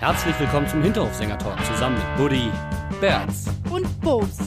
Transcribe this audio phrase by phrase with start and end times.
[0.00, 2.50] Herzlich willkommen zum Hinterhofsänger-Talk zusammen mit Buddy,
[3.02, 3.50] Berz.
[3.68, 4.38] Und Bos.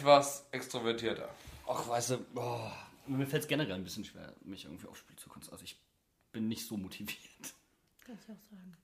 [0.00, 1.28] Etwas extrovertierter.
[1.68, 2.72] Ach, weißt du, boah,
[3.06, 5.54] mir fällt es generell ein bisschen schwer, mich irgendwie aufs Spiel zu konzentrieren.
[5.60, 5.80] Also ich
[6.32, 7.18] bin nicht so motiviert,
[8.04, 8.76] Kann ich auch sagen.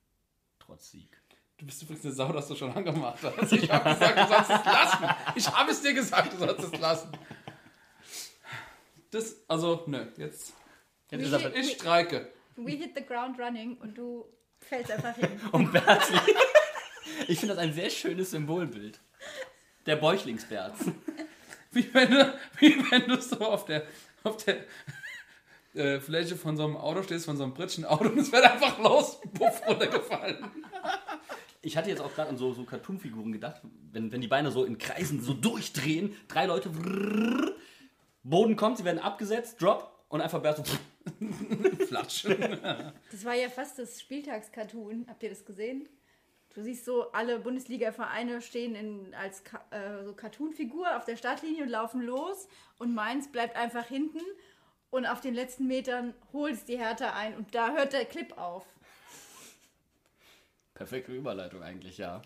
[0.59, 1.09] trotz Sieg.
[1.59, 3.53] Du bist übrigens eine Sau, dass du schon angemacht hast.
[3.53, 5.05] Ich habe gesagt, du sollst es lassen.
[5.37, 7.11] Ich habe es dir gesagt, du sollst es lassen.
[9.11, 10.53] Das, also, nö, jetzt.
[11.09, 12.31] Wie dieser- viel- Ich streike.
[12.57, 14.27] We hit the ground running und du
[14.61, 15.29] fällst einfach hin.
[15.53, 16.11] Und Berz,
[17.29, 18.99] ich finde das ein sehr schönes Symbolbild.
[19.87, 20.87] Der Bäuchlingsberz.
[21.73, 23.83] Wie wenn du, wie wenn du so auf der,
[24.25, 24.65] auf der
[25.75, 28.45] äh, Fläche von so einem Auto stehst, von so einem britischen Auto und es wird
[28.45, 30.39] einfach los, puff, runtergefallen.
[31.61, 33.61] Ich hatte jetzt auch gerade an so, so Cartoon-Figuren gedacht,
[33.93, 37.53] wenn, wenn die Beine so in Kreisen so durchdrehen, drei Leute, brrrr,
[38.23, 42.25] Boden kommt, sie werden abgesetzt, Drop und einfach Berz so, Flatsch.
[43.11, 45.07] Das war ja fast das Spieltagscartoon.
[45.09, 45.89] Habt ihr das gesehen?
[46.57, 51.69] Du siehst so, alle Bundesliga-Vereine stehen in, als äh, so Cartoon-Figur auf der Startlinie und
[51.69, 52.49] laufen los.
[52.79, 54.23] Und Mainz bleibt einfach hinten.
[54.89, 57.37] Und auf den letzten Metern holt es die Hertha ein.
[57.37, 58.65] Und da hört der Clip auf.
[60.73, 62.23] Perfekte Überleitung eigentlich, ja.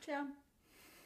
[0.00, 0.26] Tja.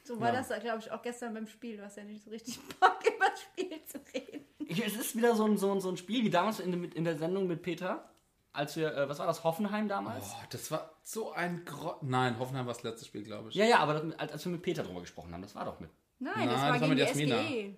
[0.05, 0.40] So war Ja.
[0.40, 1.77] das, glaube ich, auch gestern beim Spiel.
[1.78, 4.46] Du hast ja nicht so richtig Bock, über das Spiel zu reden.
[4.60, 7.02] Ich, es ist wieder so ein, so, ein, so ein Spiel wie damals in, in
[7.02, 8.08] der Sendung mit Peter,
[8.53, 10.31] als wir, äh, was war das, Hoffenheim damals?
[10.33, 13.55] Oh, das war so ein Gro Nein, Hoffenheim war das letzte Spiel, glaube ich.
[13.55, 15.80] Ja, ja, aber das, als, als wir mit Peter drüber gesprochen haben, das war doch
[15.80, 15.90] mit.
[16.18, 17.42] Nein, Nein, das das war war gegen mit Jasmina.
[17.42, 17.77] SGE.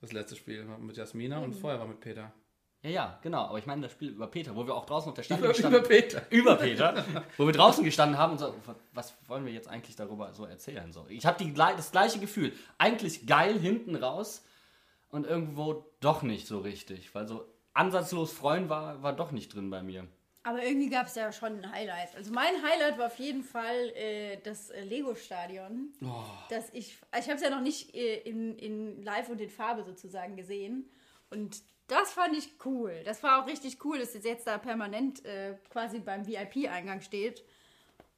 [0.00, 2.32] Das letzte Spiel war mit Jasmina und vorher war mit Peter.
[2.82, 3.46] Ja, ja, genau.
[3.46, 5.48] Aber ich meine das Spiel über Peter, wo wir auch draußen auf der Stange Über,
[5.48, 6.22] gestanden über Peter.
[6.30, 7.04] über Peter,
[7.36, 8.54] wo wir draußen gestanden haben und so,
[8.92, 10.92] was wollen wir jetzt eigentlich darüber so erzählen?
[10.92, 12.52] So, ich habe das gleiche Gefühl.
[12.78, 14.44] Eigentlich geil hinten raus
[15.08, 17.44] und irgendwo doch nicht so richtig, weil so
[17.76, 20.06] ansatzlos freuen war, war doch nicht drin bei mir.
[20.46, 22.14] Aber irgendwie gab es ja schon ein Highlight.
[22.14, 25.92] Also mein Highlight war auf jeden Fall äh, das äh, Lego-Stadion.
[26.04, 26.22] Oh.
[26.50, 29.82] Das ich ich habe es ja noch nicht äh, in, in live und in Farbe
[29.82, 30.88] sozusagen gesehen.
[31.30, 33.02] Und das fand ich cool.
[33.04, 37.44] Das war auch richtig cool, dass es jetzt da permanent äh, quasi beim VIP-Eingang steht.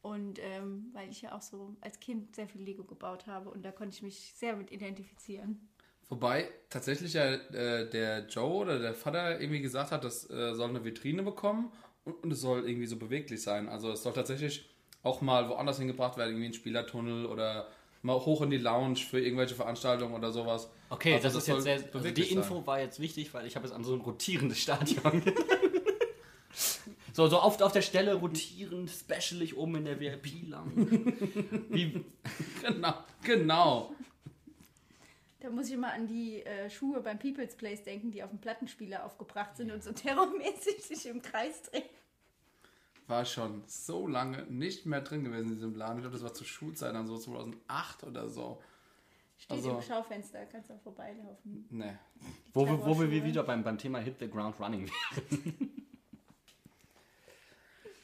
[0.03, 3.65] Und ähm, weil ich ja auch so als Kind sehr viel Lego gebaut habe und
[3.65, 5.69] da konnte ich mich sehr mit identifizieren.
[6.09, 10.71] Wobei tatsächlich ja äh, der Joe oder der Vater irgendwie gesagt hat, das äh, soll
[10.71, 11.71] eine Vitrine bekommen
[12.05, 13.69] und, und es soll irgendwie so beweglich sein.
[13.69, 14.69] Also es soll tatsächlich
[15.03, 17.69] auch mal woanders hingebracht werden, irgendwie ein Spielertunnel oder
[18.03, 20.71] mal hoch in die Lounge für irgendwelche Veranstaltungen oder sowas.
[20.91, 21.81] Okay, Also das, ist jetzt sehr.
[21.93, 22.67] Also die Info sein.
[22.67, 25.23] war jetzt wichtig, weil ich habe jetzt an so ein rotierendes Stadion.
[27.13, 31.15] so, so oft auf der Stelle rotierend, specialig oben in der VIP-Lounge.
[32.63, 33.95] Genau, genau.
[35.41, 38.41] Da muss ich immer an die äh, Schuhe beim People's Place denken, die auf dem
[38.41, 41.85] Plattenspieler aufgebracht sind und so terrormäßig sich im Kreis drehen.
[43.07, 45.99] War schon so lange nicht mehr drin gewesen in diesem Laden.
[45.99, 48.61] Ich glaube, das war zur Schulzeit, dann so 2008 oder so.
[49.39, 51.67] Steht Also- im Schaufenster, kannst auch vorbeilaufen.
[51.71, 51.99] Ne.
[52.53, 54.89] wo, wir- wo wir wieder beim, beim Thema Hit the Ground Running
[55.31, 55.78] wären.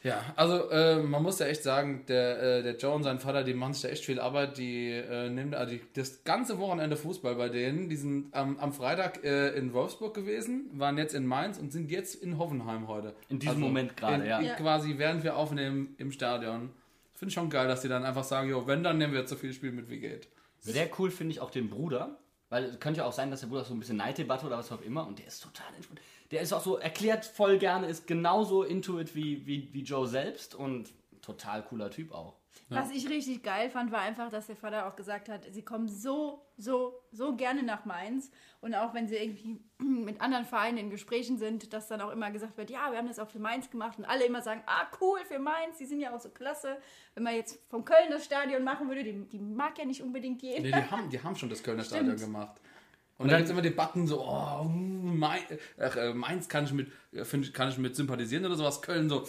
[0.05, 3.43] Ja, also äh, man muss ja echt sagen, der, äh, der Joe und sein Vater,
[3.43, 4.59] die machen sich da echt viel Arbeit.
[4.59, 7.89] Die äh, nehmen also die, das ganze Wochenende Fußball bei denen.
[7.89, 11.91] Die sind am, am Freitag äh, in Wolfsburg gewesen, waren jetzt in Mainz und sind
[11.91, 13.15] jetzt in Hoffenheim heute.
[13.31, 14.43] In diesem Moment gerade, ja.
[14.43, 14.55] Ja.
[14.57, 16.69] Quasi während wir aufnehmen im Stadion.
[17.15, 19.31] Finde ich schon geil, dass die dann einfach sagen, jo, wenn, dann nehmen wir jetzt
[19.31, 20.29] so viel Spiel mit wie geht.
[20.61, 22.19] Sehr cool finde ich auch den Bruder,
[22.51, 24.71] weil es könnte ja auch sein, dass der Bruder so ein bisschen Neiddebatte oder was
[24.71, 26.01] auch immer und der ist total entspannt.
[26.31, 30.07] Der ist auch so, erklärt voll gerne, ist genauso into it wie, wie, wie Joe
[30.07, 30.91] selbst und
[31.21, 32.35] total cooler Typ auch.
[32.71, 35.89] Was ich richtig geil fand, war einfach, dass der Vater auch gesagt hat, sie kommen
[35.89, 38.31] so, so, so gerne nach Mainz.
[38.61, 42.31] Und auch wenn sie irgendwie mit anderen Vereinen in Gesprächen sind, dass dann auch immer
[42.31, 43.99] gesagt wird, ja, wir haben das auch für Mainz gemacht.
[43.99, 46.79] Und alle immer sagen, ah, cool, für Mainz, die sind ja auch so klasse.
[47.15, 50.43] Wenn man jetzt vom Köln das Stadion machen würde, die, die mag ja nicht unbedingt
[50.43, 50.63] jeder.
[50.63, 52.09] Nee, die haben, die haben schon das Kölner Stimmt.
[52.09, 52.61] Stadion gemacht.
[53.25, 55.45] Und, dann gibt es immer Debatten so, oh, Mainz,
[55.79, 58.83] ach, äh, Mainz kann ich, mit, äh, kann ich mit sympathisieren oder sowas.
[58.83, 59.27] Köln so,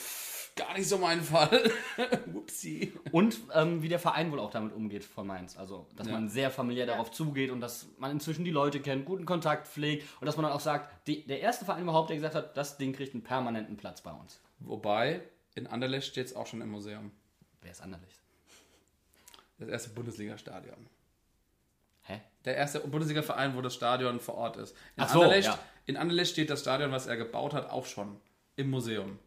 [0.55, 1.69] gar nicht so mein Fall.
[2.33, 2.93] Upsi.
[3.11, 5.57] Und ähm, wie der Verein wohl auch damit umgeht von Mainz.
[5.57, 6.13] Also, dass Ja.
[6.13, 10.07] man sehr familiär darauf zugeht und dass man inzwischen die Leute kennt, guten Kontakt pflegt
[10.21, 12.77] und dass man dann auch sagt, die, der erste Verein überhaupt, der gesagt hat, das
[12.77, 14.39] Ding kriegt einen permanenten Platz bei uns.
[14.59, 15.21] Wobei,
[15.55, 17.11] in Anderlecht steht es auch schon im Museum.
[17.61, 18.21] Wer ist Anderlecht?
[19.57, 20.87] Das erste Bundesliga-Stadion.
[22.45, 24.71] Der erste Bundesliga-Verein, wo das Stadion vor Ort ist.
[24.95, 25.59] In, Ach so, Anderlecht, ja.
[25.87, 28.19] in Anderlecht steht das Stadion, was er gebaut hat, auch schon
[28.55, 29.19] im Museum.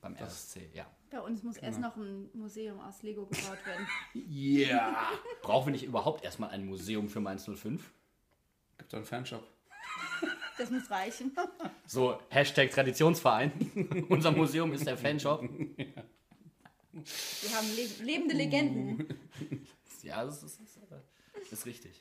[0.00, 0.86] Beim RSC, ja.
[1.10, 3.86] Bei uns muss erst noch ein Museum aus Lego gebaut werden.
[4.30, 5.12] Yeah!
[5.40, 7.90] Brauchen wir nicht überhaupt erstmal ein Museum für Mainz 05?
[8.76, 9.42] Gibt doch einen Fanshop.
[10.58, 11.32] Das muss reichen.
[11.86, 14.06] So, Hashtag Traditionsverein.
[14.10, 15.40] Unser Museum ist der Fanshop.
[15.40, 15.86] Wir
[16.92, 19.18] haben le lebende Legenden.
[20.02, 21.02] Ja, das ist, das ist, das
[21.52, 21.92] ist richtig.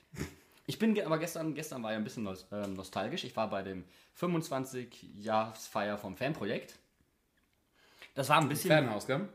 [0.65, 3.23] Ich bin aber gestern, gestern war ja ein bisschen ähm, nostalgisch.
[3.23, 3.85] Ich war bei dem
[4.19, 6.77] 25-Jahresfeier vom Fanprojekt.
[8.15, 9.29] Das war ein bisschen Fanhaus, gell?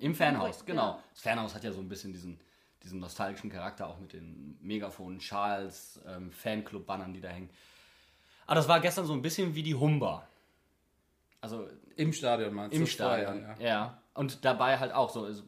[0.00, 1.00] im Fanhaus, genau.
[1.12, 2.38] Das Fanhaus hat ja so ein bisschen diesen,
[2.82, 7.50] diesen nostalgischen Charakter, auch mit den Megafonen, Schals, ähm, Fanclub-Bannern, die da hängen.
[8.46, 10.28] Aber das war gestern so ein bisschen wie die Humba.
[11.40, 12.76] Also Im Stadion meinst du?
[12.76, 14.02] im war Stadion, Ja, ja.
[14.14, 15.42] Und dabei halt auch so, so,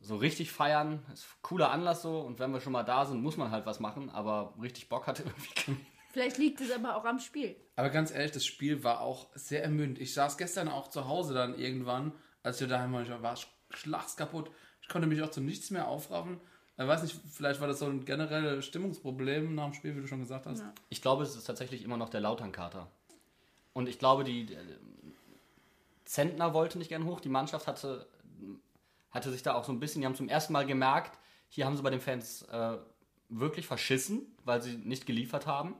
[0.00, 2.20] so richtig feiern, ist ein cooler Anlass so.
[2.20, 4.10] Und wenn wir schon mal da sind, muss man halt was machen.
[4.10, 5.78] Aber richtig Bock hatte irgendwie keiner.
[6.12, 7.54] Vielleicht liegt es aber auch am Spiel.
[7.76, 10.00] Aber ganz ehrlich, das Spiel war auch sehr ermüdend.
[10.00, 12.12] Ich saß gestern auch zu Hause dann irgendwann,
[12.42, 13.36] als wir daheim waren, ich war
[13.70, 14.50] schlags kaputt.
[14.82, 16.40] Ich konnte mich auch zu nichts mehr aufraffen.
[16.76, 20.06] Ich weiß nicht, vielleicht war das so ein generelles Stimmungsproblem nach dem Spiel, wie du
[20.06, 20.60] schon gesagt hast.
[20.60, 20.72] Ja.
[20.88, 22.90] Ich glaube, es ist tatsächlich immer noch der Lauternkater.
[23.72, 24.56] Und ich glaube, die äh,
[26.04, 27.20] Zentner wollte nicht gern hoch.
[27.20, 28.08] Die Mannschaft hatte,
[29.10, 31.18] hatte sich da auch so ein bisschen, die haben zum ersten Mal gemerkt,
[31.48, 32.76] hier haben sie bei den Fans äh,
[33.28, 35.74] wirklich verschissen, weil sie nicht geliefert haben.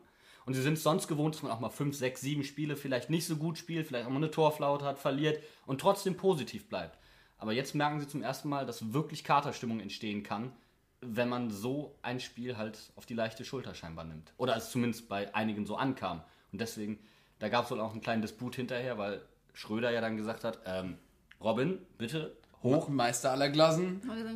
[0.46, 3.10] Und sie sind es sonst gewohnt, dass man auch mal fünf, sechs, sieben Spiele vielleicht
[3.10, 6.98] nicht so gut spielt, vielleicht auch mal eine Torflaute hat, verliert und trotzdem positiv bleibt.
[7.38, 10.52] Aber jetzt merken sie zum ersten Mal, dass wirklich Katerstimmung entstehen kann,
[11.00, 14.32] wenn man so ein Spiel halt auf die leichte Schulter scheinbar nimmt.
[14.36, 16.22] Oder es zumindest bei einigen so ankam.
[16.52, 16.98] Und deswegen,
[17.38, 19.22] da gab es wohl auch einen kleinen Disput hinterher, weil
[19.54, 20.98] Schröder ja dann gesagt hat, ähm,
[21.40, 22.36] Robin, bitte.
[22.62, 23.48] Hochmeister aller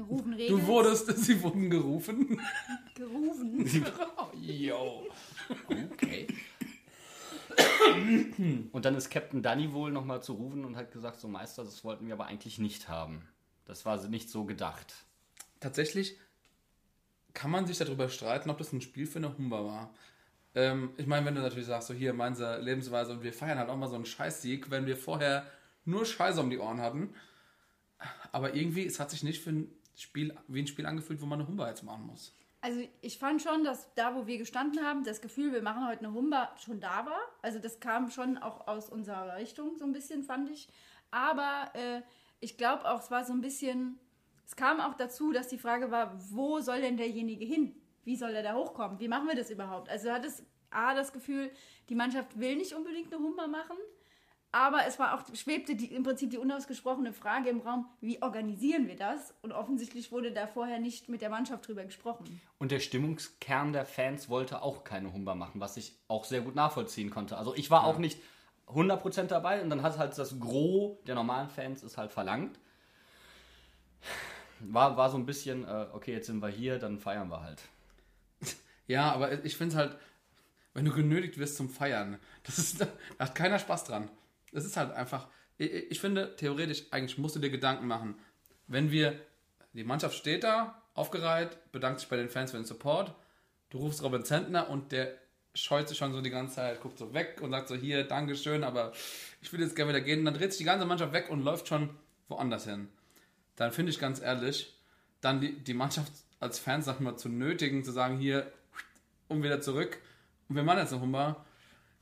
[0.09, 0.61] rufen Regeln.
[0.61, 2.41] Du wurdest, sie wurden gerufen.
[2.95, 3.67] gerufen.
[4.41, 5.07] Yo.
[5.83, 6.27] Okay.
[8.73, 11.85] Und dann ist Captain Danny wohl nochmal zu rufen und hat gesagt, so Meister, das
[11.85, 13.29] wollten wir aber eigentlich nicht haben.
[13.67, 14.95] Das war nicht so gedacht.
[15.61, 16.19] Tatsächlich
[17.35, 19.95] kann man sich darüber streiten, ob das ein Spiel für eine Humba war.
[20.55, 23.69] Ähm, ich meine, wenn du natürlich sagst, so hier, meine Lebensweise und wir feiern halt
[23.69, 25.47] auch mal so einen Scheißsieg, wenn wir vorher
[25.85, 27.15] nur Scheiße um die Ohren hatten.
[28.33, 31.41] Aber irgendwie, es hat sich nicht für ein Spiel, wie ein Spiel angefühlt, wo man
[31.41, 32.37] eine Humba jetzt machen muss.
[32.61, 36.07] Also ich fand schon, dass da, wo wir gestanden haben, das Gefühl, wir machen heute
[36.07, 37.21] eine Humba, schon da war.
[37.43, 40.69] Also das kam schon auch aus unserer Richtung so ein bisschen, fand ich.
[41.11, 42.01] Aber äh,
[42.41, 43.99] ich glaube auch, es war so ein bisschen,
[44.47, 47.77] es kam auch dazu, dass die Frage war, wo soll denn derjenige hin?
[48.05, 48.99] Wie soll er da hochkommen?
[48.99, 49.91] Wie machen wir das überhaupt?
[49.91, 51.51] Also hat es A, das Gefühl,
[51.89, 53.77] die Mannschaft will nicht unbedingt eine Humba machen.
[54.55, 58.87] Aber es war auch, schwebte die, im Prinzip die unausgesprochene Frage im Raum, wie organisieren
[58.87, 59.35] wir das?
[59.43, 62.41] Und offensichtlich wurde da vorher nicht mit der Mannschaft drüber gesprochen.
[62.59, 66.55] Und der Stimmungskern der Fans wollte auch keine Humba machen, was ich auch sehr gut
[66.55, 67.37] nachvollziehen konnte.
[67.37, 68.21] Also ich war auch nicht
[68.69, 72.61] 100% dabei und dann hat halt das Gros der normalen Fans es halt verlangt.
[74.61, 77.61] War, war so ein bisschen, äh, okay, jetzt sind wir hier, dann feiern wir halt.
[78.87, 79.99] Ja, aber ich finde es halt,
[80.75, 82.87] wenn du genötigt wirst zum Feiern, das ist, da
[83.19, 84.11] hat keiner Spaß dran.
[84.55, 88.17] Das ist halt einfach, ich, ich finde, theoretisch, eigentlich musst du dir Gedanken machen.
[88.67, 89.21] Wenn wir,
[89.73, 93.15] die Mannschaft steht da, aufgereiht, bedankt sich bei den Fans für den Support,
[93.71, 95.15] du rufst Robin Zentner und der
[95.55, 98.65] scheut sich schon so die ganze Zeit, guckt so weg und sagt so, hier, Dankeschön,
[98.65, 98.93] aber
[99.41, 100.21] ich will jetzt gerne wieder gehen.
[100.21, 101.91] Und dann dreht sich die ganze Mannschaft weg und läuft schon
[102.29, 102.89] woanders hin.
[103.57, 104.77] Dann finde ich ganz ehrlich,
[105.21, 108.51] dann die, die Mannschaft als Fans, sag mal, zu nötigen, zu sagen, hier,
[109.29, 109.99] und wieder zurück
[110.49, 111.45] und wir machen jetzt eine Hummer,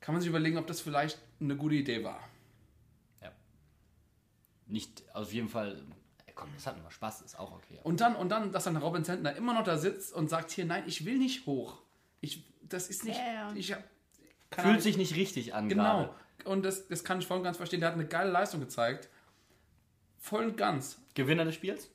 [0.01, 2.21] kann man sich überlegen, ob das vielleicht eine gute Idee war.
[4.67, 5.83] Nicht, auf jeden Fall,
[6.27, 7.79] ey, komm, das hat nur Spaß, ist auch okay.
[7.83, 10.65] Und dann, und dann, dass dann Robin Zentner immer noch da sitzt und sagt, hier,
[10.65, 11.83] nein, ich will nicht hoch.
[12.21, 13.53] Ich, das ist nicht, ja.
[13.55, 13.83] ich hab,
[14.55, 14.81] Fühlt Ahnung.
[14.81, 15.83] sich nicht richtig an Genau.
[15.83, 16.15] gerade.
[16.45, 17.81] Und das, das kann ich voll und ganz verstehen.
[17.81, 19.09] Der hat eine geile Leistung gezeigt.
[20.19, 21.01] Voll und ganz.
[21.15, 21.91] Gewinner des Spiels?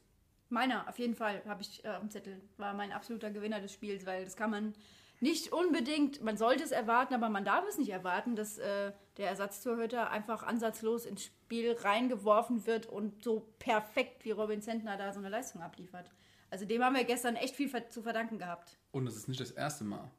[0.49, 2.41] Meiner, auf jeden Fall, habe ich äh, auf dem Zettel.
[2.57, 4.73] War mein absoluter Gewinner des Spiels, weil das kann man
[5.19, 9.29] nicht unbedingt, man sollte es erwarten, aber man darf es nicht erwarten, dass äh, der
[9.29, 15.19] Ersatztorhüter einfach ansatzlos ins Spiel reingeworfen wird und so perfekt wie Robin Zentner da so
[15.19, 16.11] eine Leistung abliefert.
[16.49, 18.77] Also dem haben wir gestern echt viel zu verdanken gehabt.
[18.91, 20.09] Und es ist nicht das erste Mal.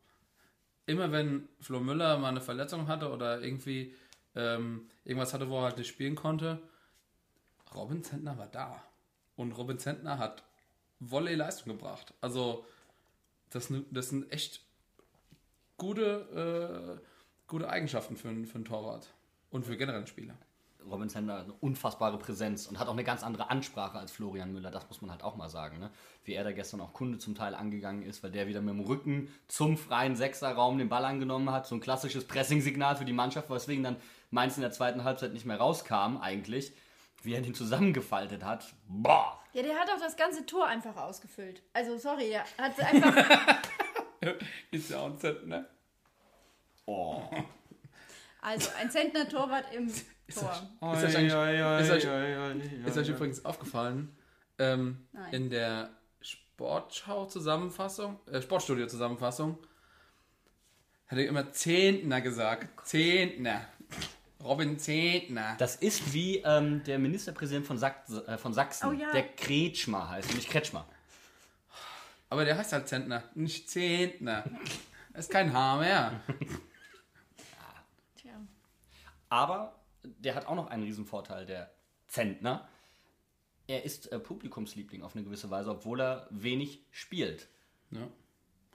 [0.86, 3.94] Immer wenn Flo Müller mal eine Verletzung hatte oder irgendwie
[4.34, 6.60] ähm, irgendwas hatte, wo er halt nicht spielen konnte,
[7.74, 8.82] Robin Zentner war da.
[9.36, 10.42] Und Robin Zentner hat
[11.00, 12.14] Volley-Leistung gebracht.
[12.20, 12.66] Also,
[13.50, 14.62] das, das sind echt
[15.78, 17.06] gute, äh,
[17.46, 19.08] gute Eigenschaften für, einen- für einen Torwart.
[19.50, 20.34] Und für generell einen Spieler.
[20.90, 24.70] Robin Zentner eine unfassbare Präsenz und hat auch eine ganz andere Ansprache als Florian Müller,
[24.70, 25.80] das muss man halt auch mal sagen.
[25.80, 25.90] Ne?
[26.24, 28.80] Wie er da gestern auch Kunde zum Teil angegangen ist, weil der wieder mit dem
[28.80, 31.66] Rücken zum freien Sechserraum den Ball angenommen hat.
[31.66, 33.96] So ein klassisches Pressing-Signal für die Mannschaft, weswegen dann
[34.30, 36.72] Mainz in der zweiten Halbzeit nicht mehr rauskam eigentlich.
[37.22, 38.64] Wie er den zusammengefaltet hat.
[38.86, 39.38] Boah!
[39.52, 41.62] Ja, der hat auch das ganze Tor einfach ausgefüllt.
[41.72, 43.14] Also, sorry, der hat einfach.
[44.70, 45.66] Ist ja auch ein Zentner.
[46.86, 47.22] Oh.
[48.40, 49.88] Also, ein Zentner Torwart im
[50.34, 50.52] Tor.
[50.92, 54.16] Ist euch, eigentlich, ist, euch, ist euch übrigens aufgefallen,
[54.58, 59.58] ähm, in der Sportschau-Zusammenfassung, äh, Sportstudio-Zusammenfassung,
[61.06, 62.86] hat er immer Zehntner gesagt.
[62.86, 63.66] Zehntner.
[64.42, 65.56] Robin Zehntner.
[65.58, 69.10] Das ist wie ähm, der Ministerpräsident von, Sack, äh, von Sachsen, Oh ja.
[69.12, 70.86] der Kretschmer heißt, nicht Kretschmer.
[72.30, 74.44] Aber der heißt halt Zentner, nicht Zehntner.
[75.12, 76.20] Das ist kein Haar mehr.
[78.16, 78.32] Tja.
[79.28, 81.70] Aber der hat auch noch einen Riesenvorteil, der
[82.06, 82.68] Zentner.
[83.66, 87.48] Er ist äh, Publikumsliebling auf eine gewisse Weise, obwohl er wenig spielt.
[87.90, 88.08] Ja.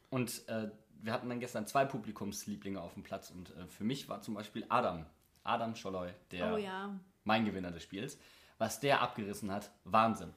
[0.10, 0.70] Und äh,
[1.02, 3.32] wir hatten dann gestern zwei Publikumslieblinge auf dem Platz.
[3.32, 5.06] Und äh, für mich war zum Beispiel Adam,
[5.44, 6.98] Adam Scholloy, der Oh ja.
[7.24, 8.18] mein Gewinner des Spiels.
[8.60, 10.34] Was der abgerissen hat, Wahnsinn.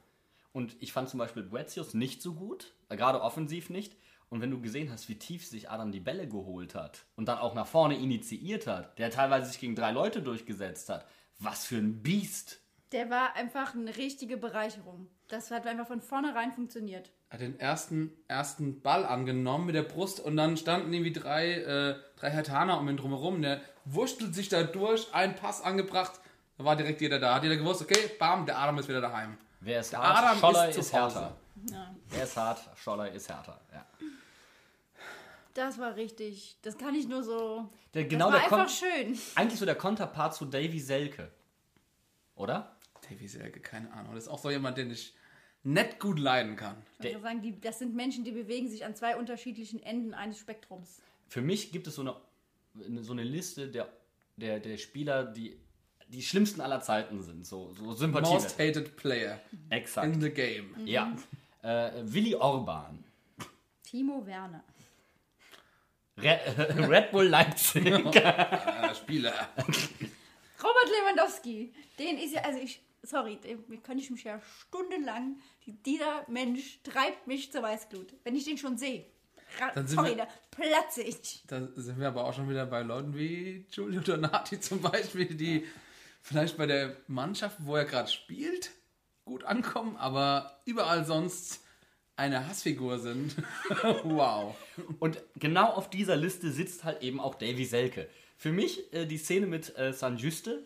[0.57, 3.95] Und ich fand zum Beispiel Boetius nicht so gut, gerade offensiv nicht.
[4.29, 7.37] Und wenn du gesehen hast, wie tief sich Adam die Bälle geholt hat und dann
[7.37, 11.05] auch nach vorne initiiert hat, der teilweise sich gegen drei Leute durchgesetzt hat,
[11.37, 12.59] was für ein Biest.
[12.91, 15.11] Der war einfach eine richtige Bereicherung.
[15.27, 17.11] Das hat einfach von vornherein funktioniert.
[17.29, 21.95] Hat den ersten, ersten Ball angenommen mit der Brust und dann standen irgendwie drei, äh,
[22.15, 23.43] drei Hertaner um ihn drumherum.
[23.43, 26.19] Der wurschtelt sich da durch, ein Pass angebracht,
[26.57, 27.35] da war direkt jeder da.
[27.35, 29.37] Hat jeder gewusst, okay, bam, der Adam ist wieder daheim.
[29.67, 30.17] Wer ist Der hart?
[30.25, 31.35] Adam Scholler ist ist, härter.
[31.69, 31.95] Ja.
[32.07, 32.77] Wer ist hart?
[32.77, 33.59] Scholler ist härter.
[33.73, 33.85] Ja.
[35.53, 36.55] Das war richtig.
[36.61, 37.69] Das kann ich nur so.
[37.93, 39.19] Der, genau das der war Kon einfach schön.
[39.35, 41.29] eigentlich so der Konterpart zu Davy Selke.
[42.35, 42.77] Oder?
[43.09, 44.15] Davy Selke, keine Ahnung.
[44.15, 45.13] Das ist auch so jemand, den ich
[45.63, 46.77] nicht gut leiden kann.
[46.99, 50.39] Ich würde sagen, die, das sind Menschen, die bewegen sich an zwei unterschiedlichen Enden eines
[50.39, 51.01] Spektrums.
[51.27, 53.89] Für mich gibt es so eine, so eine Liste der,
[54.37, 55.59] der, der Spieler, die
[56.09, 57.45] die schlimmsten aller Zeiten sind.
[57.45, 58.33] So, so Sympathie.
[58.33, 60.07] Most hated player Exakt.
[60.13, 60.73] in the game.
[60.85, 61.15] Ja.
[61.61, 63.03] Äh, Willi Orban.
[63.83, 64.63] Timo Werner.
[66.17, 66.39] Re
[66.89, 67.85] Red Bull Leipzig.
[67.85, 69.33] Äh, Spieler.
[69.57, 71.73] Robert Lewandowski.
[71.99, 76.79] Den ist ja, also ich, sorry, den kann ich mich ja stundenlang, die, dieser Mensch
[76.83, 78.13] treibt mich zur Weißglut.
[78.23, 79.05] Wenn ich den schon sehe.
[79.73, 81.43] Dann sind Sorry, wir- da platze ich.
[81.47, 85.65] Da sind wir aber auch schon wieder bei Leuten wie Giulio Donati zum Beispiel, die
[86.27, 88.71] vielleicht bei der Mannschaft, wo er gerade spielt,
[89.25, 91.61] gut ankommen, aber überall sonst
[92.17, 93.35] eine Hassfigur sind.
[94.03, 94.55] wow.
[94.99, 98.09] Und genau auf dieser Liste sitzt halt eben auch Davy Selke.
[98.37, 100.63] Für mich äh, die Szene mit äh, San Juste.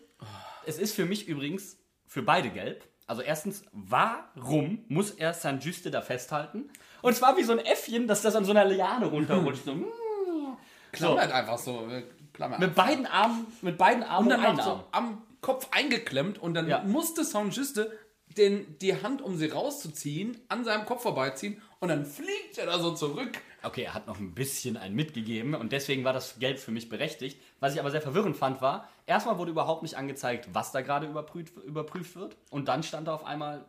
[0.66, 2.84] Es ist für mich übrigens für beide gelb.
[3.06, 6.70] Also erstens, warum muss er San Juste da festhalten?
[7.02, 9.64] Und zwar wie so ein Äffchen, dass das an so einer Liane runterrutscht.
[9.66, 10.56] So, mm.
[10.92, 11.88] Klammert einfach so.
[11.88, 12.02] äh,
[12.34, 12.58] Klammer.
[12.58, 14.84] mit beiden Armen, mit beiden Armen und dann einem noch so Arm.
[14.92, 16.82] am Kopf eingeklemmt und dann Ja.
[16.82, 17.92] musste Saint-Juste
[18.38, 22.78] den, die Hand, um sie rauszuziehen, an seinem Kopf vorbeiziehen und dann fliegt er da
[22.78, 23.32] so zurück.
[23.62, 26.88] Okay, er hat noch ein bisschen einen mitgegeben und deswegen war das Gelb für mich
[26.88, 27.40] berechtigt.
[27.60, 31.06] Was ich aber sehr verwirrend fand, war, erstmal wurde überhaupt nicht angezeigt, was da gerade
[31.06, 32.36] überprüft, überprüft wird.
[32.50, 33.66] Und dann stand da auf einmal,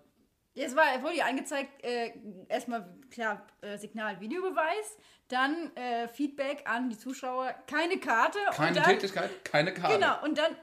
[0.56, 2.12] Jetzt war, wurde ja angezeigt, äh,
[2.48, 8.38] erstmal, klar, äh, Signal, Videobeweis, dann äh, Feedback an die Zuschauer, keine Karte.
[8.52, 9.96] Keine und dann, Tätigkeit, keine Karte.
[9.96, 10.56] Genau, und dann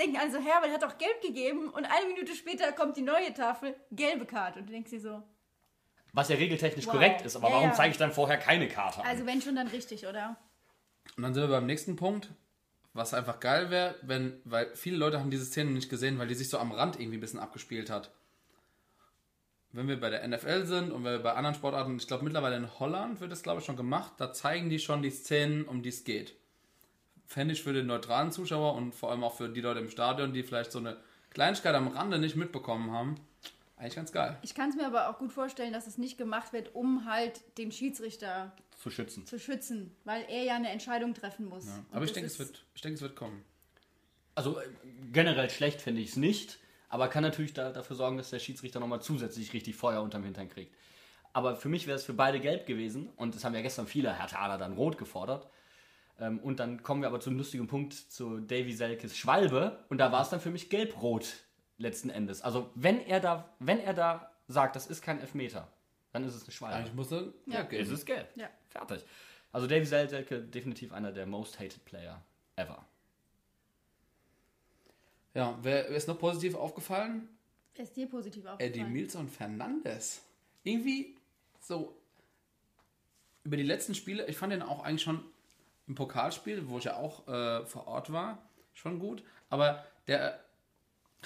[0.00, 3.32] denken alle so, Herbert hat doch gelb gegeben und eine Minute später kommt die neue
[3.34, 4.58] Tafel, gelbe Karte.
[4.60, 5.22] Und du denkst dir so,
[6.12, 6.94] was ja regeltechnisch Wow.
[6.94, 7.74] korrekt ist, aber Ja, warum ja.
[7.74, 9.06] zeige ich dann vorher keine Karte an?
[9.06, 10.36] also wenn schon, dann richtig, oder?
[11.16, 12.30] Und dann sind wir beim nächsten Punkt,
[12.94, 16.34] was einfach geil wäre, wenn, weil viele Leute haben diese Szene nicht gesehen, weil die
[16.34, 18.10] sich so am Rand irgendwie ein bisschen abgespielt hat.
[19.72, 22.56] Wenn wir bei der NFL sind und wenn wir bei anderen Sportarten, ich glaube mittlerweile
[22.56, 25.82] in Holland wird das glaube ich schon gemacht, da zeigen die schon die Szenen, um
[25.82, 26.34] die es geht.
[27.30, 30.32] Fände ich für den neutralen Zuschauer und vor allem auch für die Leute im Stadion,
[30.32, 30.96] die vielleicht so eine
[31.30, 33.20] Kleinigkeit am Rande nicht mitbekommen haben,
[33.76, 34.36] eigentlich ganz geil.
[34.42, 37.40] Ich kann es mir aber auch gut vorstellen, dass es nicht gemacht wird, um halt
[37.56, 39.26] den Schiedsrichter zu schützen.
[39.26, 41.66] zu schützen, weil er ja eine Entscheidung treffen muss.
[41.66, 43.44] Und Aber ich denke, es wird, ich denke, es wird kommen.
[44.34, 44.64] Also äh,
[45.12, 46.58] generell schlecht finde ich es nicht,
[46.88, 50.48] aber kann natürlich da, dafür sorgen, dass der Schiedsrichter nochmal zusätzlich richtig Feuer unterm Hintern
[50.48, 50.74] kriegt.
[51.32, 54.12] Aber für mich wäre es für beide gelb gewesen und das haben ja gestern viele
[54.18, 55.48] Hertaner dann rot gefordert.
[56.20, 59.98] Ähm, und dann kommen wir aber zu einem lustigen Punkt zu Davy Selkes Schwalbe und
[59.98, 61.38] da war es dann für mich gelb-rot
[61.78, 62.42] letzten Endes.
[62.42, 65.66] Also wenn er da, wenn er da sagt, das ist kein Elfmeter,
[66.12, 66.76] dann ist es eine Schwalbe.
[66.76, 67.62] Eigentlich muss er, ja, Ja.
[67.62, 67.80] gehen.
[67.80, 68.28] Es ist gelb.
[68.36, 68.50] Ja.
[68.68, 69.02] Fertig.
[69.52, 72.22] Also Davy Selke definitiv einer der most hated Player
[72.56, 72.84] ever.
[75.34, 77.28] Ja, wer, wer ist noch positiv aufgefallen?
[77.74, 78.92] Wer ist dir positiv Eddie aufgefallen?
[78.92, 80.22] Milson Fernandes.
[80.64, 81.16] Irgendwie
[81.60, 81.96] so
[83.44, 85.24] über die letzten Spiele, ich fand den auch eigentlich schon
[85.90, 88.38] im Pokalspiel, wo ich ja auch äh, vor Ort war,
[88.74, 89.24] schon gut.
[89.48, 90.38] Aber der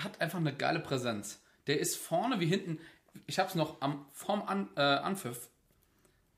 [0.00, 1.42] hat einfach eine geile Präsenz.
[1.66, 2.80] Der ist vorne wie hinten.
[3.26, 5.50] Ich habe es noch am, vorm An, äh, Anpfiff.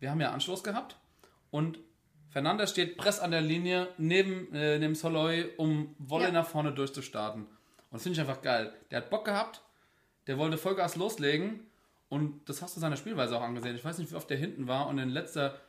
[0.01, 0.97] Wir haben ja Anschluss gehabt
[1.53, 1.79] und
[2.31, 6.33] Fernandes steht press an der Linie neben äh, dem Soloy, um Wolle Ja.
[6.33, 7.43] nach vorne durchzustarten.
[7.45, 7.49] Und
[7.93, 8.75] das finde ich einfach geil.
[8.91, 9.63] Der hat Bock gehabt,
[10.27, 11.61] der wollte Vollgas loslegen
[12.09, 13.77] und das hast du seiner Spielweise auch angesehen.
[13.77, 15.61] Ich weiß nicht, wie oft der hinten war und in letzter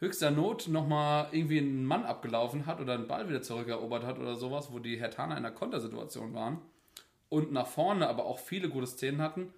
[0.00, 4.36] höchster Not nochmal irgendwie einen Mann abgelaufen hat oder einen Ball wieder zurückerobert hat oder
[4.36, 6.58] sowas, wo die Hertaner in einer Kontersituation waren
[7.28, 9.52] und nach vorne aber auch viele gute Szenen hatten,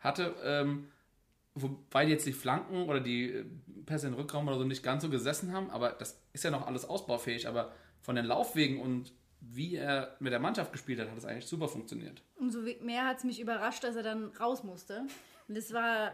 [0.00, 0.88] hatte, ähm,
[1.54, 3.44] wobei jetzt die Flanken oder die äh,
[3.86, 6.50] Pässe in den Rückraum oder so nicht ganz so gesessen haben, aber das ist ja
[6.50, 11.10] noch alles ausbaufähig, aber von den Laufwegen und wie er mit der Mannschaft gespielt hat,
[11.10, 12.22] hat es eigentlich super funktioniert.
[12.36, 15.06] Umso mehr hat es mich überrascht, dass er dann raus musste.
[15.46, 16.12] Und das war.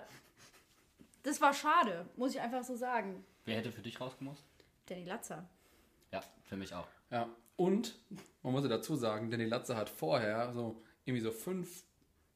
[1.23, 3.25] Das war schade, muss ich einfach so sagen.
[3.45, 4.45] Wer hätte für dich rausgemusst?
[4.87, 5.49] Danny Latzer.
[6.13, 6.87] Ja, für mich auch.
[7.11, 7.99] Ja, und
[8.43, 11.85] man muss ja dazu sagen, Danny Latze hat vorher, so irgendwie so fünf,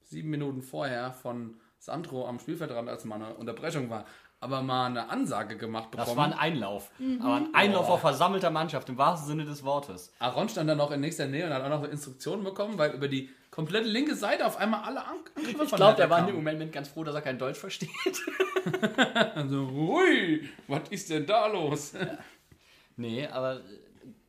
[0.03, 4.05] sieben Minuten vorher von Sandro am Spielfeldrand, als mal eine Unterbrechung war,
[4.41, 6.07] aber mal eine Ansage gemacht bekommen.
[6.09, 6.91] Das war ein Einlauf.
[7.21, 10.13] Aber ein Einlauf auf versammelter Mannschaft, im wahrsten Sinne des Wortes.
[10.19, 13.09] Aaron stand dann noch in nächster Nähe und hat auch noch Instruktionen bekommen, weil über
[13.09, 16.37] die komplette linke Seite auf einmal alle An Angriffe Ich glaube, der war in dem
[16.37, 17.91] Moment ganz froh, dass er kein Deutsch versteht.
[19.35, 21.95] Also, hui, was ist denn da los?
[22.97, 23.63] Nee, aber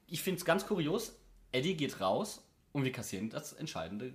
[0.08, 1.20] ich finde es ganz kurios.
[1.52, 4.14] Eddie geht raus und wir kassieren das entscheidende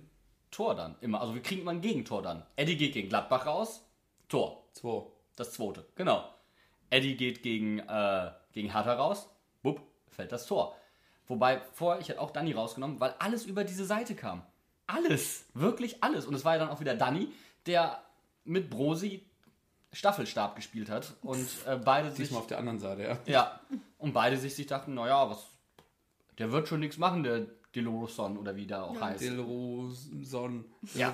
[0.49, 0.95] Tor dann.
[1.01, 1.21] Immer.
[1.21, 2.43] Also wir kriegen immer ein Gegentor dann.
[2.55, 3.85] Eddie geht gegen Gladbach raus,
[4.29, 4.67] Tor.
[4.71, 5.03] Zwei.
[5.35, 6.29] Das zweite, genau.
[6.89, 9.29] Eddie geht gegen, äh, gegen Hertha raus,
[9.63, 10.75] bupp, fällt das Tor.
[11.27, 14.43] Wobei, vorher, ich hätte auch Danny rausgenommen, weil alles über diese Seite kam.
[14.87, 16.25] Alles, wirklich alles.
[16.27, 17.29] Und es war ja dann auch wieder Danny,
[17.65, 18.03] der
[18.43, 19.25] mit Brosi
[19.91, 23.17] Staffelstab gespielt hat und äh, beide sich Diesmal auf der anderen Seite, ja.
[23.25, 23.59] ja,
[23.97, 25.47] und beide sich, sich dachten, naja, was,
[26.37, 29.21] der wird schon nichts machen, der Deloroson oder wie der auch heißt.
[29.21, 31.13] Dilroson, Ja.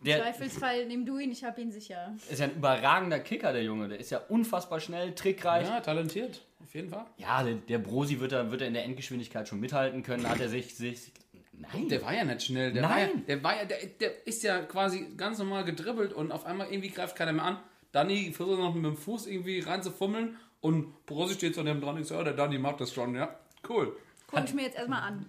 [0.00, 2.14] Im Der Zweifelsfall nimm du ihn, ich hab ihn sicher.
[2.30, 3.88] ist ja ein überragender Kicker, der Junge.
[3.88, 5.66] Der ist ja unfassbar schnell, trickreich.
[5.66, 7.06] Ja, talentiert, auf jeden Fall.
[7.16, 10.28] Ja, der, der Brosi wird er, wird er in der Endgeschwindigkeit schon mithalten können.
[10.28, 11.12] Hat er sich, sich
[11.52, 12.72] nein, Der war ja nicht schnell.
[12.72, 13.24] Der War ja, Nein.
[13.26, 16.90] der, war ja, der, der ist ja quasi ganz normal gedribbelt und auf einmal irgendwie
[16.90, 17.58] greift keiner mehr an.
[17.92, 22.04] Danny versucht noch mit dem Fuß irgendwie reinzufummeln und Brosi steht so neben dran und
[22.04, 23.34] sagt, ja, der Danny macht das schon, ja.
[23.66, 23.96] Cool.
[24.26, 25.26] Guck ich mir jetzt erstmal an.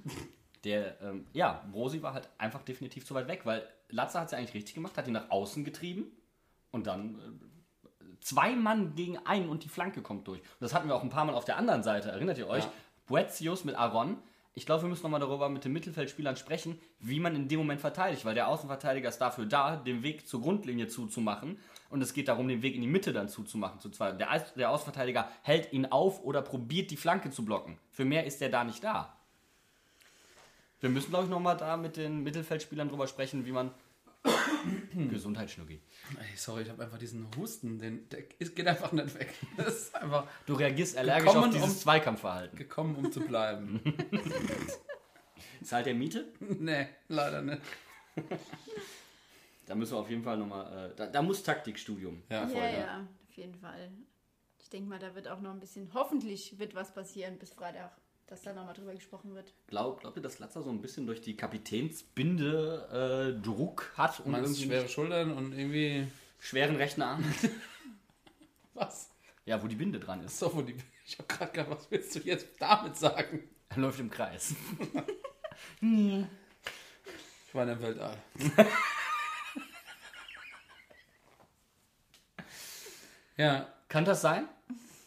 [0.65, 4.31] der, ähm, ja, Brosi war halt einfach definitiv zu weit weg, weil Latzer hat es
[4.31, 6.11] ja eigentlich richtig gemacht, hat ihn nach außen getrieben
[6.71, 10.39] und dann äh, zwei Mann gegen einen und die Flanke kommt durch.
[10.39, 12.63] Und das hatten wir auch ein paar Mal auf der anderen Seite, erinnert ihr euch?
[12.63, 12.71] Ja.
[13.07, 14.17] Boetius mit Aaron.
[14.53, 17.79] Ich glaube, wir müssen nochmal darüber mit den Mittelfeldspielern sprechen, wie man in dem Moment
[17.79, 22.27] verteidigt, weil der Außenverteidiger ist dafür da, den Weg zur Grundlinie zuzumachen und es geht
[22.27, 23.79] darum, den Weg in die Mitte dann zuzumachen.
[23.79, 23.89] Zu.
[23.89, 24.15] Der,
[24.55, 27.77] der Außenverteidiger hält ihn auf oder probiert die Flanke zu blocken.
[27.91, 29.16] Für mehr ist der da nicht da.
[30.79, 33.71] Wir müssen, glaube ich, nochmal da mit den Mittelfeldspielern drüber sprechen, wie man.
[35.09, 35.81] Gesundheit, Schnucki.
[36.19, 39.33] Ey, sorry, ich habe einfach diesen Husten, den, der ist- geht einfach nicht weg.
[39.57, 42.57] Das ist einfach Du reagierst allergisch Gekommen, auf dieses um- Zweikampfverhalten.
[42.57, 43.79] gekommen, um zu bleiben.
[45.63, 46.25] Zahlt der Miete?
[46.39, 47.61] nee, leider nicht.
[49.65, 50.91] Da müssen wir auf jeden Fall nochmal.
[50.91, 52.23] Äh, da, da muss Taktikstudium.
[52.29, 53.91] Ja, Ja, voll, ja, auf jeden Fall.
[54.59, 57.91] Ich denke mal, da wird auch noch ein bisschen, hoffentlich wird was passieren bis Freitag,
[58.27, 59.53] dass da nochmal drüber gesprochen wird.
[59.67, 64.33] Glaub, glaubt ihr, dass Latzer so ein bisschen durch die Kapitänsbinde äh, Druck hat und
[64.33, 66.07] irgendwie schwere Schultern und irgendwie.
[66.39, 67.23] schweren rechten Arm?
[68.73, 69.09] Was?
[69.47, 70.37] ja, wo die Binde dran ist.
[70.37, 70.75] So, wo die.
[71.05, 73.49] Ich habe gerade gedacht, was willst du jetzt damit sagen?
[73.69, 74.53] Er läuft im Kreis.
[75.81, 78.15] Ich war in der Weltall.
[83.37, 84.47] ja, Kann das sein?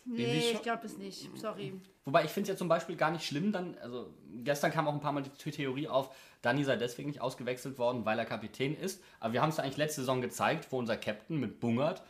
[0.06, 1.28] Nee, ich glaube es nicht.
[1.37, 1.78] Sorry.
[2.10, 4.92] Wobei ich finde es ja zum Beispiel gar nicht schlimm, dann, also gestern kam auch
[4.92, 8.76] ein paar Mal die Theorie auf, Danny sei deswegen nicht ausgewechselt worden, weil er Kapitän
[8.76, 9.00] ist.
[9.20, 12.02] Aber wir haben es ja eigentlich letzte Saison gezeigt, wo unser Captain mit Bungert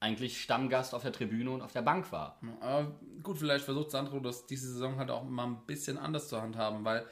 [0.00, 2.40] eigentlich Stammgast auf der Tribüne und auf der Bank war.
[2.60, 2.90] aber
[3.22, 6.84] gut, vielleicht versucht Sandro das diese Saison halt auch mal ein bisschen anders zu handhaben,
[6.84, 7.06] weil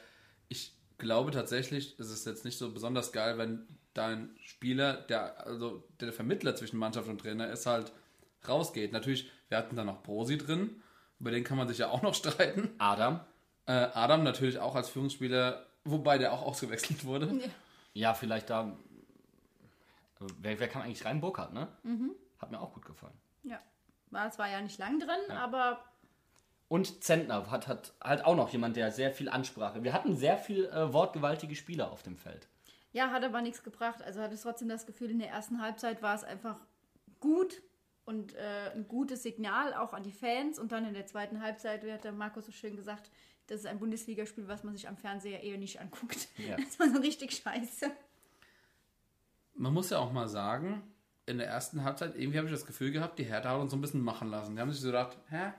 [0.49, 5.85] ich glaube tatsächlich, es ist jetzt nicht so besonders geil, wenn dein Spieler, der also
[6.01, 7.93] der Vermittler zwischen Mannschaft und Trainer ist, halt
[8.45, 8.91] rausgeht.
[8.91, 10.81] Natürlich, wir hatten da noch Brosi drin,
[11.19, 12.69] über den kann man sich ja auch noch streiten.
[12.77, 13.19] Adam,
[13.65, 17.39] Äh, Adam natürlich auch als Führungsspieler, wobei der auch ausgewechselt wurde.
[17.93, 18.75] ja, vielleicht da.
[20.39, 21.21] Wer, wer kam eigentlich rein?
[21.21, 21.67] Burkhardt, ne?
[22.39, 23.13] Hat mir auch gut gefallen.
[23.43, 23.59] Ja.
[24.11, 25.83] War, es war ja nicht lang drin, aber
[26.67, 29.83] Und Zentner hat, hat halt auch noch jemand, der sehr viel Ansprache.
[29.83, 32.47] Wir hatten sehr viel äh, wortgewaltige Spieler auf dem Feld.
[32.91, 34.01] Ja, hat aber nichts gebracht.
[34.01, 36.59] Also hatte ich trotzdem das Gefühl, in der ersten Halbzeit war es einfach
[37.19, 37.61] gut
[38.09, 40.57] und äh, ein gutes Signal auch an die Fans.
[40.57, 43.11] Und dann in der zweiten Halbzeit, wie hat der Markus so schön gesagt,
[43.45, 46.27] das ist ein Bundesligaspiel, was man sich am Fernseher eher nicht anguckt.
[46.37, 46.55] Ja.
[46.65, 47.91] Das war so richtig scheiße.
[49.53, 50.81] Man muss ja auch mal sagen,
[51.27, 53.77] in der ersten Halbzeit, irgendwie habe ich das Gefühl gehabt, die Hertha hat uns so
[53.77, 54.55] ein bisschen machen lassen.
[54.55, 55.53] Die haben sich so gedacht, hä?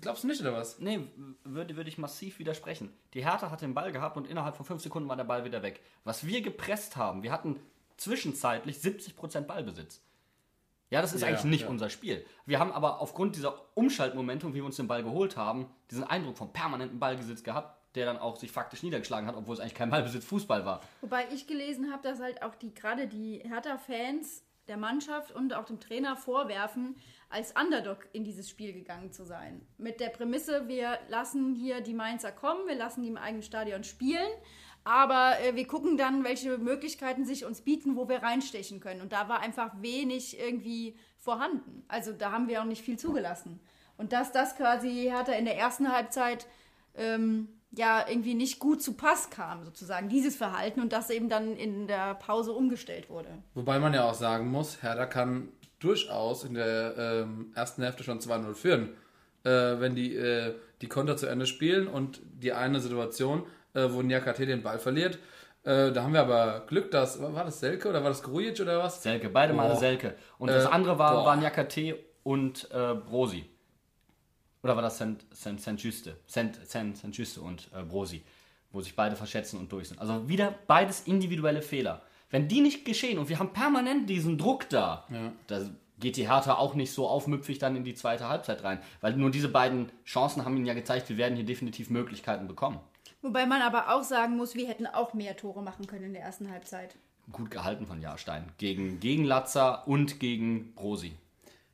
[0.00, 0.80] Glaubst du nicht, oder was?
[0.80, 1.06] Nee,
[1.44, 2.92] würde, würde ich massiv widersprechen.
[3.14, 5.62] Die Hertha hat den Ball gehabt und innerhalb von fünf Sekunden war der Ball wieder
[5.62, 5.82] weg.
[6.02, 7.60] Was wir gepresst haben, wir hatten
[7.96, 10.02] zwischenzeitlich 70% Ballbesitz.
[10.90, 11.68] Ja, das ist Ja, eigentlich nicht ja.
[11.68, 12.24] unser Spiel.
[12.46, 16.36] Wir haben aber aufgrund dieser Umschaltmomentum, wie wir uns den Ball geholt haben, diesen Eindruck
[16.36, 19.90] vom permanenten Ballbesitz gehabt, der dann auch sich faktisch niedergeschlagen hat, obwohl es eigentlich kein
[19.90, 20.80] Ballbesitz Fußball war.
[21.00, 25.64] Wobei ich gelesen habe, dass halt auch die gerade die Hertha-Fans der Mannschaft und auch
[25.64, 26.96] dem Trainer vorwerfen,
[27.28, 29.66] als Underdog in dieses Spiel gegangen zu sein.
[29.78, 33.82] Mit der Prämisse, wir lassen hier die Mainzer kommen, wir lassen die im eigenen Stadion
[33.84, 34.28] spielen,
[34.84, 39.00] aber äh, wir gucken dann, welche Möglichkeiten sich uns bieten, wo wir reinstechen können.
[39.00, 41.84] Und da war einfach wenig irgendwie vorhanden.
[41.88, 43.60] Also da haben wir auch nicht viel zugelassen.
[43.96, 46.46] Und dass das quasi Hertha in der ersten Halbzeit
[46.94, 51.56] ähm, ja irgendwie nicht gut zu Pass kam, sozusagen, dieses Verhalten und das eben dann
[51.56, 53.28] in der Pause umgestellt wurde.
[53.54, 58.18] Wobei man ja auch sagen muss, Hertha kann durchaus in der ähm, ersten Hälfte schon
[58.18, 58.88] 2-0 führen.
[59.44, 64.02] Äh, wenn die, äh, die Konter zu Ende spielen und die eine Situation, äh, wo
[64.02, 65.18] Niakate den Ball verliert,
[65.62, 68.78] äh, da haben wir aber Glück, dass, war das Selke oder war das Grujic oder
[68.78, 69.02] was?
[69.02, 69.76] Selke, beide Male.
[69.76, 70.14] Selke.
[70.38, 71.26] Und das Äh, andere war, boah.
[71.26, 73.44] waren Jakate und äh, Brosi.
[74.62, 75.80] Oder war das Saint, Saint, Saint?
[76.66, 78.22] Saint, Juste und äh, Brosi,
[78.72, 80.00] wo sich beide verschätzen und durch sind.
[80.00, 82.02] Also wieder beides individuelle Fehler.
[82.30, 85.06] Wenn die nicht geschehen und wir haben permanent diesen Druck da,
[85.48, 85.62] da
[85.98, 88.80] geht die Hertha auch nicht so aufmüpfig dann in die zweite Halbzeit rein.
[89.00, 92.78] Weil nur diese beiden Chancen haben ihnen ja gezeigt, wir werden hier definitiv Möglichkeiten bekommen.
[93.22, 96.22] Wobei man aber auch sagen muss, wir hätten auch mehr Tore machen können in der
[96.22, 96.96] ersten Halbzeit.
[97.32, 98.50] Gut gehalten von Jahrstein.
[98.58, 101.14] Gegen, gegen Latzer und gegen Brosi.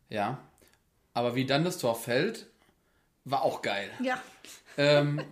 [0.08, 0.38] Ja.
[1.14, 2.46] Aber wie dann das Tor fällt,
[3.24, 3.90] war auch geil.
[4.00, 4.20] Ja.
[4.76, 5.22] ähm, äh,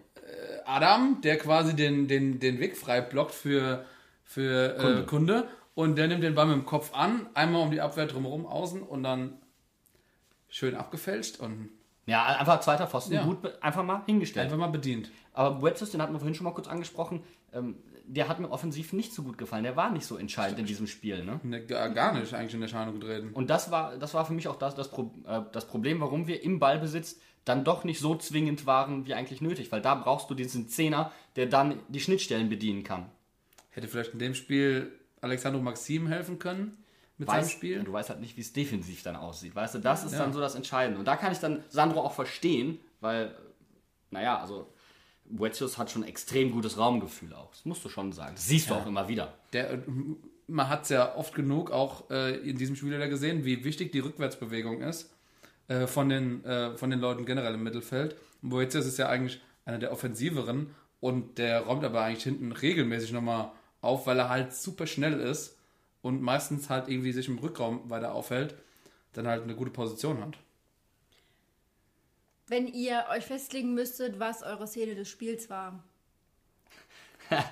[0.64, 3.84] Adam, der quasi den, den, den Weg frei blockt für,
[4.24, 5.00] für Kunde.
[5.00, 8.06] Äh, Kunde und der nimmt den Ball mit dem Kopf an, einmal um die Abwehr
[8.06, 9.38] drumherum außen und dann
[10.48, 11.70] schön abgefälscht und
[12.06, 13.24] Ja, einfach zweiter Pfosten, Ja.
[13.24, 14.44] gut einfach mal hingestellt.
[14.44, 15.10] einfach mal bedient.
[15.32, 18.92] Aber Buetzos, den hatten wir vorhin schon mal kurz angesprochen, ähm, der hat mir offensiv
[18.92, 19.64] nicht so gut gefallen.
[19.64, 21.24] Der war nicht so entscheidend in diesem Spiel.
[21.24, 21.40] Ne?
[21.42, 23.30] Ne, gar, gar nicht eigentlich in Erscheinung getreten.
[23.32, 26.26] Und das war, das war für mich auch das, das, Pro, äh, das Problem, warum
[26.26, 29.72] wir im Ballbesitz dann doch nicht so zwingend waren, wie eigentlich nötig.
[29.72, 33.06] Weil da brauchst du diesen Zehner, der dann die Schnittstellen bedienen kann.
[33.70, 36.76] Hätte vielleicht in dem Spiel Alexandro Maxim helfen können
[37.18, 37.82] mit seinem Weiß, Spiel.
[37.84, 39.54] Du weißt halt nicht, wie es defensiv dann aussieht.
[39.54, 40.18] Weißt du, das ist Ja.
[40.18, 40.98] dann so das Entscheidende.
[40.98, 43.34] Und da kann ich dann Sandro auch verstehen, weil,
[44.10, 44.72] naja, also
[45.24, 47.50] Buetzos hat schon extrem gutes Raumgefühl auch.
[47.52, 48.34] Das musst du schon sagen.
[48.34, 49.32] Das siehst du auch immer wieder.
[49.52, 49.78] Der, äh,
[50.46, 53.92] man hat es ja oft genug auch äh, in diesem Spiel wieder gesehen, wie wichtig
[53.92, 55.10] die Rückwärtsbewegung ist
[55.68, 58.16] äh, von, den, äh, von den Leuten generell im Mittelfeld.
[58.42, 63.50] Boetius ist ja eigentlich einer der offensiveren und der räumt aber eigentlich hinten regelmäßig nochmal
[63.80, 65.56] auf, weil er halt super schnell ist
[66.04, 68.54] und meistens halt irgendwie sich im Rückraum weiter aufhält,
[69.14, 70.36] dann halt eine gute Position hat.
[72.46, 75.82] Wenn ihr euch festlegen müsstet, was eure Szene des Spiels war.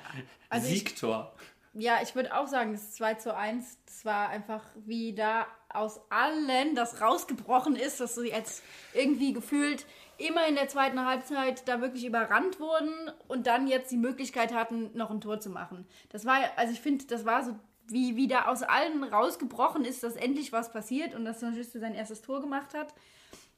[0.50, 1.34] Also ich, Siegtor.
[1.72, 5.98] ja, ich würde auch sagen, das 2 zu 1, das war einfach, wie da aus
[6.10, 8.62] allen das rausgebrochen ist, dass sie jetzt
[8.92, 9.86] irgendwie gefühlt
[10.18, 12.92] immer in der zweiten Halbzeit da wirklich überrannt wurden
[13.28, 15.86] und dann jetzt die Möglichkeit hatten, noch ein Tor zu machen.
[16.10, 17.58] Das war, also ich finde, das war so,
[17.92, 21.94] wie, wie da aus allen rausgebrochen ist, dass endlich was passiert und dass Sanjuste sein
[21.94, 22.94] erstes Tor gemacht hat.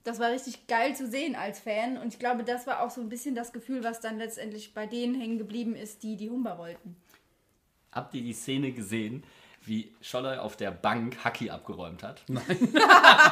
[0.05, 3.01] Das war richtig geil zu sehen als Fan und ich glaube, das war auch so
[3.01, 6.59] ein bisschen das Gefühl, was dann letztendlich bei denen hängen geblieben ist, die die Humber
[6.59, 6.97] wollten.
[7.90, 9.25] Habt ihr die Szene gesehen,
[9.62, 12.23] wie Scholler auf der Bank Haki abgeräumt hat?
[12.29, 12.44] Nein.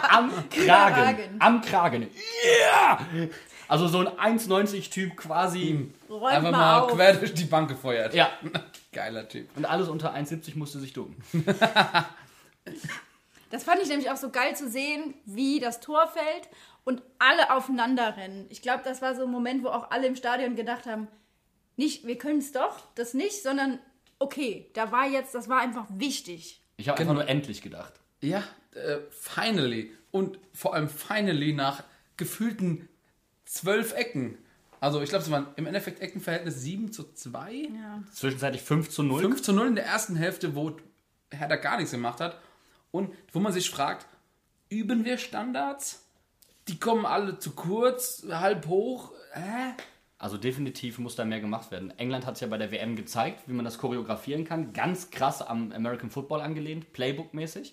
[0.09, 1.37] Am Kragen.
[1.41, 2.09] Am Kragen.
[2.43, 3.29] Yeah!
[3.69, 5.91] Also so ein 1,90-Typ quasi.
[6.09, 6.93] Räumt Einfach mal, mal auf.
[6.95, 8.15] quer durch die Bank gefeuert.
[8.15, 8.31] Ja.
[8.93, 9.49] Geiler Typ.
[9.57, 11.17] Und alles unter 1,70 musste sich ducken.
[13.51, 16.49] Das fand ich nämlich auch so geil zu sehen, wie das Tor fällt
[16.85, 18.47] und alle aufeinander rennen.
[18.49, 21.07] Ich glaube, das war so ein Moment, wo auch alle im Stadion gedacht haben,
[21.77, 23.79] nicht, wir können es doch, das nicht, sondern
[24.19, 26.63] okay, da war jetzt, das war einfach wichtig.
[26.79, 27.93] Ich habe einfach nur endlich gedacht.
[28.23, 28.43] Ja,
[28.75, 29.93] äh, finally.
[30.11, 31.85] Und vor allem finally nach
[32.17, 32.89] gefühlten
[33.45, 34.39] zwölf Ecken.
[34.83, 37.53] Also ich glaube, es waren im Endeffekt Eckenverhältnis 7 zu 2.
[37.53, 38.03] Ja.
[38.13, 39.23] Zwischenzeitlich 5 zu 0.
[39.23, 40.77] 5 zu 0 in der ersten Hälfte, wo
[41.31, 42.41] Hertha gar nichts gemacht hat.
[42.91, 44.07] Und wo man sich fragt,
[44.69, 46.03] üben wir Standards?
[46.69, 49.13] die kommen alle zu kurz, halb hoch.
[49.33, 49.75] Hä?
[50.19, 51.93] Also definitiv muss da mehr gemacht werden.
[51.99, 54.73] England hat es ja bei der WM gezeigt, wie man das choreografieren kann.
[54.73, 57.73] Ganz krass am American Football angelehnt, Playbook-mäßig.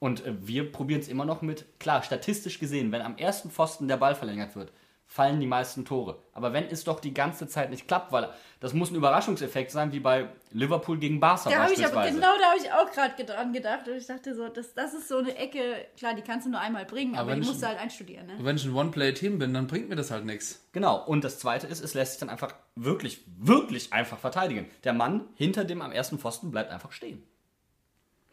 [0.00, 3.86] Und äh, wir probieren es immer noch mit, klar, statistisch gesehen, wenn am ersten Pfosten
[3.86, 4.72] der Ball verlängert wird,
[5.06, 6.18] fallen die meisten Tore.
[6.32, 8.28] Aber wenn es doch die ganze Zeit nicht klappt, weil
[8.60, 12.14] das muss ein Überraschungseffekt sein, wie bei Liverpool gegen Barca Da ich aber beispielsweise.
[12.14, 13.88] genau da habe ich auch gerade dran gedacht.
[13.88, 16.60] Und ich dachte so, das, das ist so eine Ecke, klar, die kannst du nur
[16.60, 18.26] einmal bringen, aber, Aber die musst du halt einstudieren.
[18.26, 18.34] Ne?
[18.38, 20.66] Und wenn ich ein One-Play-Team bin, dann bringt mir das halt nichts.
[20.72, 21.04] Genau.
[21.04, 24.68] Und das zweite ist, es lässt sich dann einfach wirklich, wirklich einfach verteidigen.
[24.84, 27.22] Der Mann hinter dem am ersten Pfosten bleibt einfach stehen.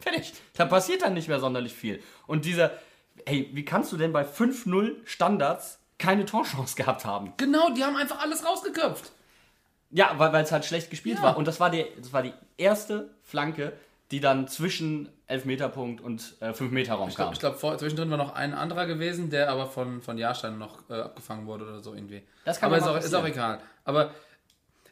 [0.00, 0.34] Fertig.
[0.54, 2.02] Da passiert dann nicht mehr sonderlich viel.
[2.26, 2.72] Und dieser,
[3.26, 7.32] hey, wie kannst du denn bei 5-0 Standards keine Torchance gehabt haben?
[7.36, 9.12] Genau, die haben einfach alles rausgeköpft.
[9.90, 11.22] Ja, weil es halt schlecht gespielt Ja.
[11.24, 11.36] war.
[11.36, 13.72] Und das war, die, das war die erste Flanke,
[14.10, 17.32] die dann zwischen Elfmeterpunkt und äh, 5-Meter-Raum Ich kam.
[17.32, 20.78] glaube, ich glaub, zwischendrin war noch ein anderer gewesen, der aber von, von Jahrstein noch
[20.90, 22.22] äh, abgefangen wurde oder so irgendwie.
[22.44, 23.60] Das kann aber ist auch, ist auch egal.
[23.84, 24.10] Aber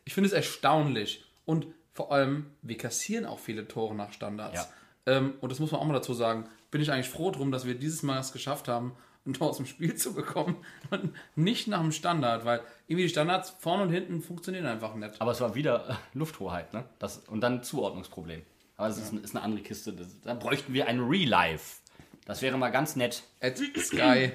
[0.04, 1.24] ich finde es erstaunlich.
[1.44, 4.68] Und vor allem, wir kassieren auch viele Tore nach Standards.
[5.06, 5.14] Ja.
[5.14, 6.48] Ähm, und das muss man auch mal dazu sagen.
[6.70, 8.92] Bin ich eigentlich froh drum, dass wir dieses Mal es geschafft haben,
[9.26, 10.56] ein Tor aus dem Spiel zu bekommen.
[10.90, 15.20] Und nicht nach dem Standard, weil irgendwie die Standards vorne und hinten funktionieren einfach nicht.
[15.20, 16.84] Aber es war wieder äh, Lufthoheit, ne?
[16.98, 18.42] Das, und dann Zuordnungsproblem.
[18.76, 19.92] Aber das ist, ist eine andere Kiste.
[19.92, 21.80] Das, da bräuchten wir ein Real-Life.
[22.24, 23.22] Das wäre mal ganz nett.
[23.40, 24.32] At Sky.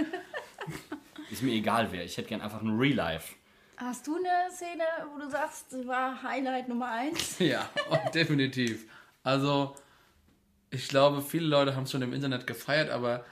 [1.30, 2.04] Ist mir egal wer.
[2.04, 3.34] Ich hätte gern einfach ein Real-Life.
[3.76, 7.38] Hast du eine Szene, wo du sagst, das war Highlight Nummer eins?
[7.40, 8.86] Ja, und definitiv.
[9.24, 9.74] Also,
[10.70, 13.24] ich glaube, viele Leute haben es schon im Internet gefeiert, aber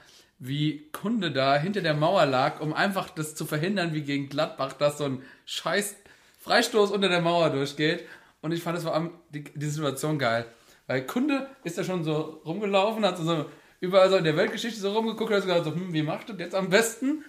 [0.43, 4.73] wie Kunde da hinter der Mauer lag, um einfach das zu verhindern, wie gegen Gladbach,
[4.73, 5.95] dass so ein scheiß
[6.39, 8.05] Freistoß unter der Mauer durchgeht.
[8.41, 10.47] Und ich fand es vor allem die, die Situation geil.
[10.87, 13.45] Weil Kunde ist da schon so rumgelaufen, hat so
[13.81, 16.39] überall so in der Weltgeschichte so rumgeguckt, hat so gesagt, so, hm, wie macht das
[16.39, 17.23] jetzt am besten?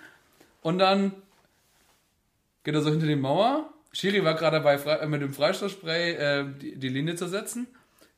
[0.62, 1.12] Und dann
[2.64, 3.75] geht er so hinter die Mauer.
[3.92, 7.66] Schiri war gerade dabei, äh, mit dem Freistoßspray äh, die, die Linie zu setzen,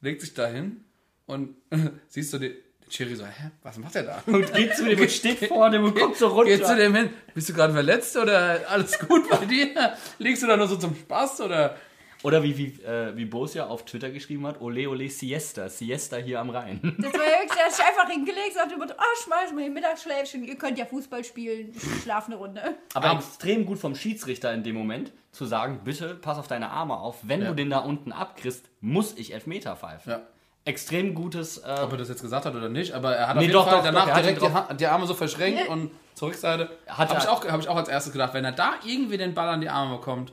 [0.00, 0.85] legt sich da hin
[1.26, 1.57] und
[2.09, 2.52] siehst du den,
[2.98, 4.22] den Schiri so, hä, was macht er da?
[4.26, 6.57] Und geht zu dem und steht vor dem und guckt so runter.
[6.57, 9.94] Geht zu dem hin, bist du gerade verletzt oder alles gut bei dir?
[10.18, 11.76] Liegst du da nur so zum Spaß oder?
[12.22, 16.16] Oder wie, wie, äh, wie Bos ja auf Twitter geschrieben hat, ole ole siesta, siesta
[16.16, 16.80] hier am Rhein.
[16.98, 19.74] Das war ja wirklich, der hat sich einfach hingelegt, sagte immer, ah, schmeiß mal hin,
[19.74, 22.62] Mittagsschläfchen, ihr könnt ja Fußball spielen, ich schlaf eine Runde.
[22.94, 26.70] Aber Ab- extrem gut vom Schiedsrichter in dem Moment zu sagen, bitte pass auf deine
[26.70, 27.18] Arme auf.
[27.24, 27.48] Wenn Ja.
[27.50, 30.12] du den da unten abkriegst, muss ich Elfmeter pfeifen.
[30.12, 30.22] Ja.
[30.66, 31.59] Extrem gutes...
[31.59, 33.53] Äh, Ob er das jetzt gesagt hat oder nicht, aber er hat Nee, auf jeden
[33.53, 36.70] doch, Fall doch, danach doch, direkt die, die Arme so verschränkt und zur Rückseite.
[36.87, 39.48] Habe ich, auch- hab ich auch als erstes gedacht, wenn er da irgendwie den Ball
[39.48, 40.33] an die Arme bekommt,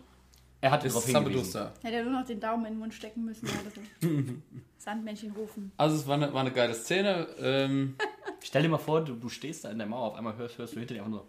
[0.62, 1.68] er hat ist darauf es hingewiesen.
[1.82, 3.48] Hätte er nur noch den Daumen in den Mund stecken müssen.
[3.48, 4.08] So.
[4.78, 5.72] Sandmännchen rufen.
[5.78, 7.28] Also es war eine, war eine geile Szene.
[7.40, 7.96] Ähm,
[8.44, 10.76] Stell dir mal vor, du, du stehst da in der Mauer, auf einmal hörst, hörst
[10.76, 11.28] du hinter dir einfach nur...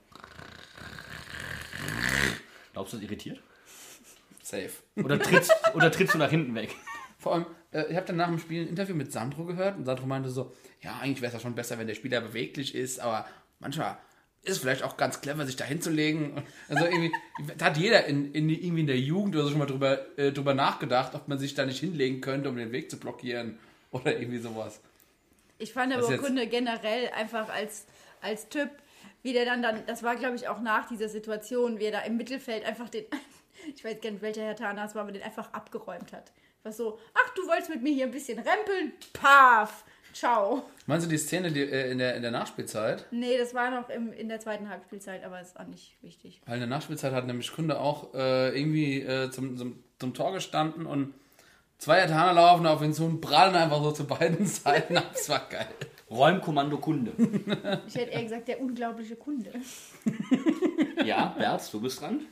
[2.72, 3.40] Glaubst du, das irritiert?
[4.42, 4.70] safe.
[4.96, 6.74] Oder trittst, oder trittst du nach hinten weg?
[7.22, 9.84] Vor allem, äh, ich habe dann nach dem Spiel ein Interview mit Sandro gehört und
[9.84, 12.98] Sandro meinte so, ja, eigentlich wäre es ja schon besser, wenn der Spieler beweglich ist,
[12.98, 13.26] aber
[13.60, 13.96] manchmal
[14.42, 16.42] ist es vielleicht auch ganz clever, sich da hinzulegen.
[16.68, 17.12] Also irgendwie,
[17.56, 20.32] da hat jeder in, in, irgendwie in der Jugend oder so schon mal drüber, äh,
[20.32, 23.60] drüber nachgedacht, ob man sich da nicht hinlegen könnte, um den Weg zu blockieren
[23.92, 24.80] oder irgendwie sowas.
[25.58, 26.18] Ich fand aber?
[26.18, 27.86] Kunde generell einfach als,
[28.20, 28.70] als Typ,
[29.22, 32.00] wie der dann dann, das war glaube ich auch nach dieser Situation, wie er da
[32.00, 33.04] im Mittelfeld einfach den,
[33.76, 36.32] ich weiß gar nicht, welcher Herr Tana es war, aber den einfach abgeräumt hat.
[36.64, 38.92] Was so, ach, du wolltest mit mir hier ein bisschen rempeln?
[39.12, 39.84] Paf!
[40.12, 40.62] Ciao.
[40.86, 43.06] Meinst du die Szene die, äh, in, der, in der Nachspielzeit?
[43.10, 46.40] Nee, das war noch im, in der zweiten Halbspielzeit, aber ist auch nicht wichtig.
[46.44, 50.32] Weil in der Nachspielzeit hat nämlich Kunde auch äh, irgendwie äh, zum, zum, zum Tor
[50.32, 51.14] gestanden und
[51.78, 55.10] zwei Japaner laufen auf ihn zu und prallen einfach so zu beiden Seiten ab.
[55.12, 55.68] Das war geil.
[56.10, 57.12] Räumkommando Kunde.
[57.88, 59.50] Ich hätte eher gesagt, der unglaubliche Kunde.
[61.04, 62.26] Ja, Berz, du bist dran.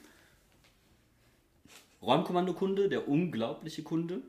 [2.03, 4.23] Räumkommando Kunde, der unglaubliche Kunde.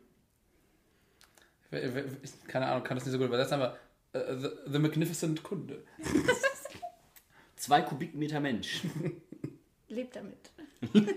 [2.47, 3.77] Keine Ahnung, kann das nicht so gut übersetzen, aber
[4.13, 5.83] äh, the, the Magnificent Kunde.
[7.55, 8.81] Zwei Kubikmeter Mensch.
[9.87, 10.51] Lebt damit.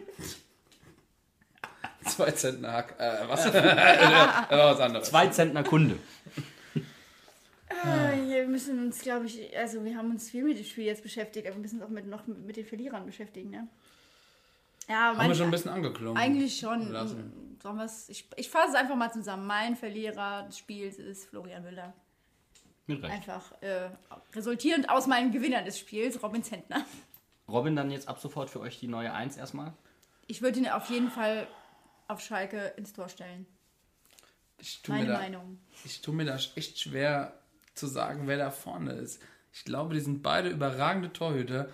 [2.05, 2.95] Zwei Zentner Hack.
[2.99, 3.47] Äh, was?
[3.47, 3.53] äh,
[4.51, 5.09] was anderes.
[5.09, 5.99] Zwei Zentner Kunde.
[7.69, 11.03] Ah, wir müssen uns, glaube ich, also wir haben uns viel mit dem Spiel jetzt
[11.03, 13.69] beschäftigt, aber wir müssen uns auch mit, noch mit den Verlierern beschäftigen, ne?
[14.89, 16.17] Ja, Haben mein, wir schon ein bisschen angeklungen.
[16.17, 16.91] eigentlich schon.
[16.91, 17.59] lassen.
[18.09, 19.47] Ich, ich fasse es einfach mal zusammen.
[19.47, 21.95] Mein Verlierer des Spiels ist Florian Müller.
[22.87, 23.15] Mit Recht.
[23.15, 23.89] Einfach äh,
[24.35, 26.85] resultierend aus meinem Gewinner des Spiels, Robin Zentner.
[27.49, 29.73] Robin, dann jetzt ab sofort für euch die neue Eins erstmal.
[30.27, 31.47] Ich würde ihn auf jeden Fall
[32.09, 33.47] auf Schalke ins Tor stellen.
[34.59, 35.59] Ich tue, mir Meine da, Meinung.
[35.85, 37.39] ich tue mir da echt schwer
[37.75, 39.21] zu sagen, wer da vorne ist.
[39.53, 41.69] Ich glaube, die sind beide überragende Torhüter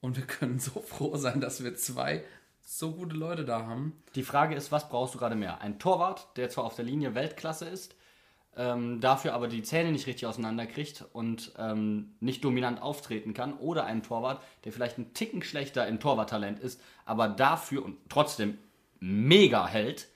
[0.00, 2.24] und wir können so froh sein, dass wir zwei
[2.64, 4.02] so gute Leute da haben.
[4.14, 5.60] Die Frage ist, was brauchst du gerade mehr?
[5.60, 7.94] Ein Torwart, der zwar auf der Linie Weltklasse ist,
[8.56, 13.84] ähm, dafür aber die Zähne nicht richtig auseinanderkriegt und ähm, nicht dominant auftreten kann, oder
[13.84, 18.58] ein Torwart, der vielleicht ein Ticken schlechter im Torwarttalent ist, aber dafür und trotzdem
[19.00, 20.08] mega hält,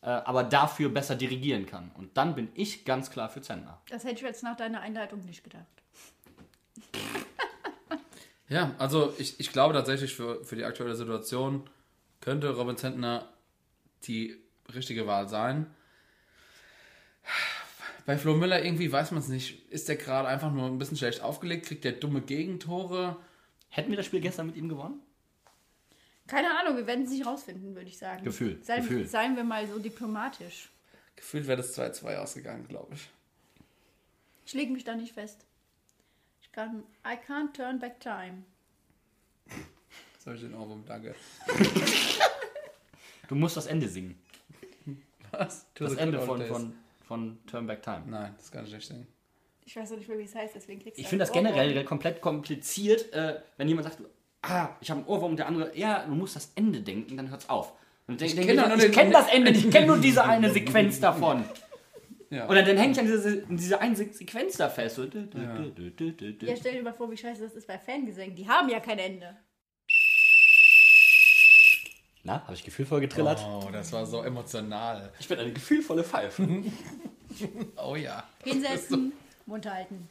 [0.00, 1.92] äh, aber dafür besser dirigieren kann.
[1.96, 3.80] Und dann bin ich ganz klar für Zentner.
[3.88, 5.66] Das hätte ich jetzt nach deiner Einleitung nicht gedacht.
[8.48, 11.68] Ja, also ich, ich glaube tatsächlich für, für die aktuelle Situation
[12.24, 13.28] könnte Robin Zentner
[14.04, 14.34] die
[14.74, 15.66] richtige Wahl sein.
[18.06, 19.70] Bei Flo Müller irgendwie weiß man es nicht.
[19.70, 21.66] Ist der gerade einfach nur ein bisschen schlecht aufgelegt?
[21.66, 23.18] Kriegt der dumme Gegentore?
[23.68, 25.02] Hätten wir das Spiel gestern mit ihm gewonnen?
[26.26, 28.24] Keine Ahnung, wir werden es nicht rausfinden, würde ich sagen.
[28.24, 29.06] Gefühl, Seien, Gefühl.
[29.06, 30.70] seien wir mal so diplomatisch.
[31.16, 33.10] Gefühlt wäre das 2-2 ausgegangen, glaube ich.
[34.46, 35.44] Ich lege mich da nicht fest.
[36.40, 36.84] Ich kann.
[37.06, 38.44] I can't turn back time.
[40.24, 41.14] Jetzt habe ich den Ohrwurm, danke.
[43.28, 44.18] Du musst das Ende singen.
[45.30, 45.66] Was?
[45.74, 46.48] To Das the Ende good old von, days.
[46.50, 46.74] von,
[47.08, 48.02] von Turn Back Time.
[48.06, 49.06] Nein, das kann ich nicht singen.
[49.64, 51.30] Ich weiß noch nicht mehr, wie es heißt, deswegen kriegst du Ich einen finde das
[51.30, 51.44] Ohrwurm.
[51.46, 53.98] generell komplett kompliziert, äh, wenn jemand sagt,
[54.42, 57.30] ah, ich habe einen Ohrwurm und der andere, ja, du musst das Ende denken, dann
[57.30, 57.72] hört's auf.
[58.06, 59.86] Und ich denke, kenn ich, doch nur ich den- kenne das Ende, nicht, ich kenne
[59.86, 61.44] nur diese eine Sequenz davon.
[62.28, 62.46] Ja.
[62.50, 64.96] Oder dann hänge ich an diese, diese eine Se- Sequenz da fest.
[64.96, 65.04] So.
[65.04, 68.36] Ja, stell dir mal vor, wie scheiße das ist bei Fangesängen.
[68.36, 69.34] Die haben ja kein Ende.
[72.26, 73.38] Na, habe ich gefühlvoll getrillert?
[73.46, 75.12] Oh, das war so emotional.
[75.18, 76.46] Ich bin eine gefühlvolle Pfeife.
[77.76, 78.22] Oh ja.
[78.44, 79.12] Hinsetzen,
[79.44, 80.08] Mund halten.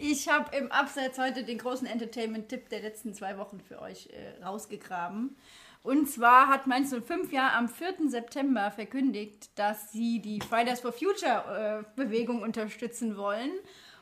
[0.00, 4.42] Ich habe im Absatz heute den großen Entertainment-Tipp der letzten zwei Wochen für euch äh,
[4.42, 5.36] rausgegraben.
[5.84, 8.08] Und zwar hat Mainz 05 ja am 4.
[8.08, 13.52] September verkündigt, dass sie die Fridays for Future äh, Bewegung unterstützen wollen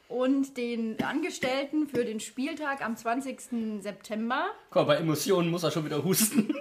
[0.08, 3.82] und den Angestellten für den Spieltag am 20.
[3.82, 6.52] September, Guck mal, bei Emotionen muss er schon wieder husten.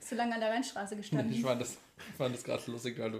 [0.00, 1.32] zu lange an der Rheinstraße gestanden.
[1.32, 3.18] Ich fand das, ich fand das gerade lustig, weil du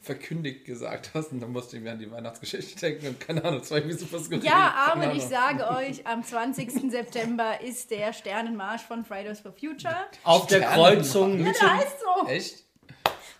[0.00, 3.58] verkündigt gesagt hast und dann musste ich mir an die Weihnachtsgeschichte denken und keine Ahnung,
[3.60, 4.44] das war irgendwie super skurril.
[4.44, 6.90] Ja, aber ich sage euch, am 20.
[6.92, 9.96] September ist der Sternenmarsch von Fridays for Future.
[10.22, 12.28] Auf der Kreuzung Ja, der heißt so.
[12.28, 12.65] Echt?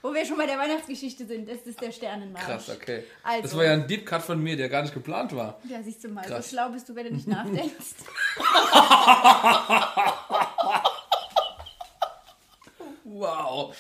[0.07, 2.45] Wo wir schon bei der Weihnachtsgeschichte sind, das ist der Sternenmarsch.
[2.45, 3.03] Krass, okay.
[3.25, 3.43] Also.
[3.43, 5.61] Das war ja ein Deep Cut von mir, der gar nicht geplant war.
[5.69, 6.49] Ja, siehst du mal, Krass.
[6.49, 7.97] so schlau bist du, wenn du nicht nachdenkst.
[13.03, 13.77] Wow.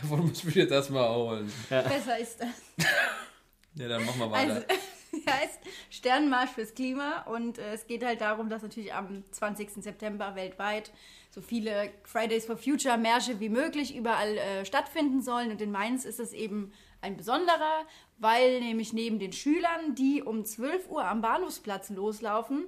[0.00, 1.52] Davon muss ich mich jetzt erstmal erholen.
[1.68, 2.48] Besser ist das.
[3.74, 4.54] Ja, dann machen wir weiter.
[4.54, 4.66] Also,
[5.26, 9.70] der heißt Sternenmarsch fürs Klima und äh, es geht halt darum, dass natürlich am 20.
[9.82, 10.92] September weltweit
[11.30, 15.50] so viele Fridays for Future Märsche wie möglich überall äh, stattfinden sollen.
[15.50, 17.84] Und in Mainz ist es eben ein besonderer,
[18.18, 22.66] weil nämlich neben den Schülern, die um 12 Uhr am Bahnhofsplatz loslaufen,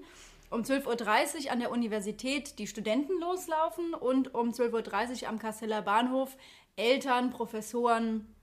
[0.51, 5.83] um 12.30 Uhr an der Universität die Studenten loslaufen und um 12.30 Uhr am Kasseler
[5.83, 6.37] Bahnhof
[6.77, 8.35] Eltern, Professoren,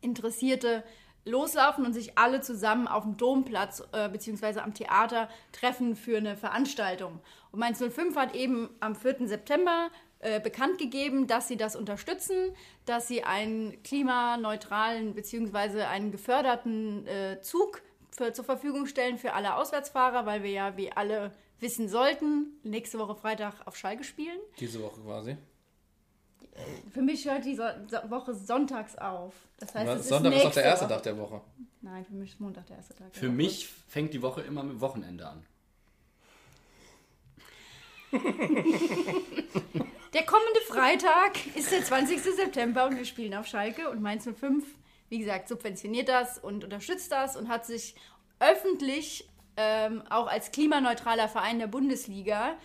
[0.00, 0.82] Interessierte
[1.24, 4.60] loslaufen und sich alle zusammen auf dem Domplatz äh, bzw.
[4.60, 7.20] am Theater treffen für eine Veranstaltung.
[7.50, 9.26] Und Mainz 05 hat eben am 4.
[9.28, 12.54] September äh, bekannt gegeben, dass sie das unterstützen,
[12.86, 15.82] dass sie einen klimaneutralen bzw.
[15.82, 20.92] einen geförderten äh, Zug für, zur Verfügung stellen für alle Auswärtsfahrer, weil wir ja, wie
[20.92, 24.38] alle wissen sollten, nächste Woche Freitag auf Schalke spielen.
[24.58, 25.36] Diese Woche quasi.
[26.92, 29.34] Für mich hört die so so Woche sonntags auf.
[29.58, 30.94] Das heißt, es Sonntag ist, ist doch der nächste erste Woche.
[30.94, 31.40] Tag der Woche.
[31.82, 33.12] Nein, für mich ist Montag der erste Tag.
[33.12, 33.36] der Für Woche.
[33.36, 35.44] mich fängt die Woche immer mit Wochenende an.
[40.14, 42.20] Der kommende Freitag ist der 20.
[42.22, 44.64] September und wir spielen auf Schalke und Mainz 05,
[45.08, 47.96] wie gesagt, subventioniert das und unterstützt das und hat sich
[48.38, 52.56] öffentlich ähm, auch als klimaneutraler Verein der Bundesliga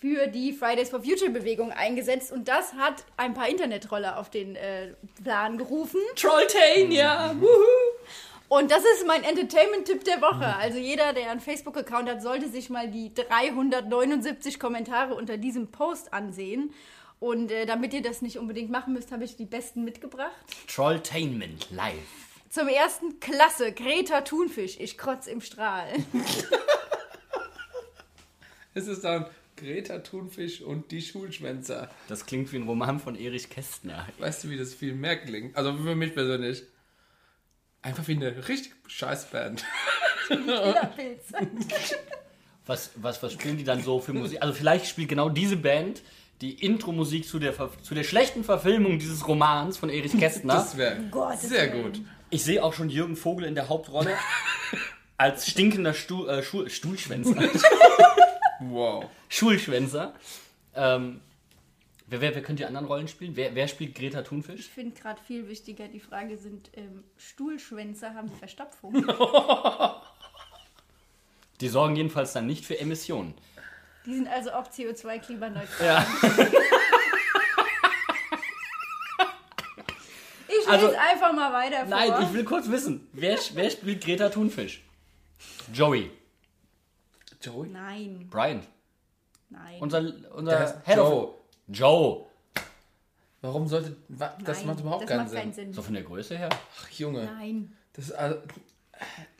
[0.00, 4.56] für die Fridays for Future Bewegung eingesetzt und das hat ein paar Internetroller auf den
[4.56, 6.00] äh, Plan gerufen.
[6.14, 7.34] Trolltania!
[8.48, 10.56] Und das ist mein Entertainment-Tipp der Woche.
[10.56, 16.14] Also jeder, der einen Facebook-Account hat, sollte sich mal die 379 Kommentare unter diesem Post
[16.14, 16.72] ansehen.
[17.20, 20.32] Und äh, damit ihr das nicht unbedingt machen müsst, habe ich die besten mitgebracht.
[20.66, 21.94] Trolltainment live.
[22.48, 25.88] Zum ersten Klasse, Greta Thunfisch, ich kotz im Strahl.
[28.74, 29.26] Es ist dann
[29.58, 31.90] Greta Thunfisch und die Schulschwänzer.
[32.08, 34.06] Das klingt wie ein Roman von Erich Kästner.
[34.18, 35.56] Weißt du, wie das viel mehr klingt?
[35.56, 36.62] Also für mich persönlich.
[37.82, 39.64] Einfach wie eine richtig scheiß Band.
[40.26, 41.32] Killerpilz.
[42.66, 44.42] Was, was, was spielen die dann so für Musik?
[44.42, 46.02] Also vielleicht spielt genau diese Band
[46.42, 50.52] die Intro-Musik zu der, zu der schlechten Verfilmung dieses Romans von Erich Kästner.
[50.52, 50.98] Das wäre
[51.38, 52.02] sehr gut.
[52.28, 54.10] Ich sehe auch schon Jürgen Vogel in der Hauptrolle
[55.16, 57.34] als stinkender Stu äh, Stuhlschwänzer.
[58.60, 59.06] Wow.
[59.28, 60.14] Schulschwänzer.
[60.74, 61.20] Ähm,
[62.06, 63.36] wer, wer, wer könnte die anderen Rollen spielen?
[63.36, 64.60] Wer, wer spielt Greta Thunfisch?
[64.60, 68.94] Ich finde gerade viel wichtiger die Frage sind, ähm, Stuhlschwänze haben die Verstopfung?
[71.60, 73.34] Die sorgen jedenfalls dann nicht für Emissionen.
[74.06, 75.84] Die sind also auch CO2-klimaneutral.
[75.84, 76.06] Ja.
[80.48, 81.88] Ich lese Also- einfach mal weiter vor.
[81.88, 84.82] Nein, ich will kurz wissen, wer, wer spielt Greta Thunfisch?
[85.72, 86.10] Joey.
[87.40, 87.68] Joey?
[87.68, 88.62] Nein, Brian.
[89.50, 89.76] nein.
[89.80, 90.02] Unser,
[90.34, 91.06] unser heißt Head Joe.
[91.28, 91.34] of...
[91.68, 92.26] Joe.
[93.40, 93.96] Warum sollte.
[94.08, 95.38] wa- Das nein, macht überhaupt das keinen macht Sinn.
[95.38, 95.72] keinen Sinn.
[95.72, 96.48] So von der Größe her.
[96.52, 97.24] Ach, Junge.
[97.26, 97.72] Nein.
[97.92, 98.38] Das ist also,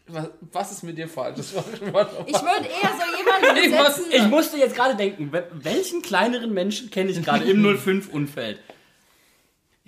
[0.07, 1.36] was, was ist mit dir falsch?
[1.36, 4.12] Das war Ich würde eher so jemanden Ich muss- besetzen.
[4.12, 8.61] Ich musste jetzt gerade denken, we- welchen kleineren Menschen kenne ich gerade im 05-Umfeld?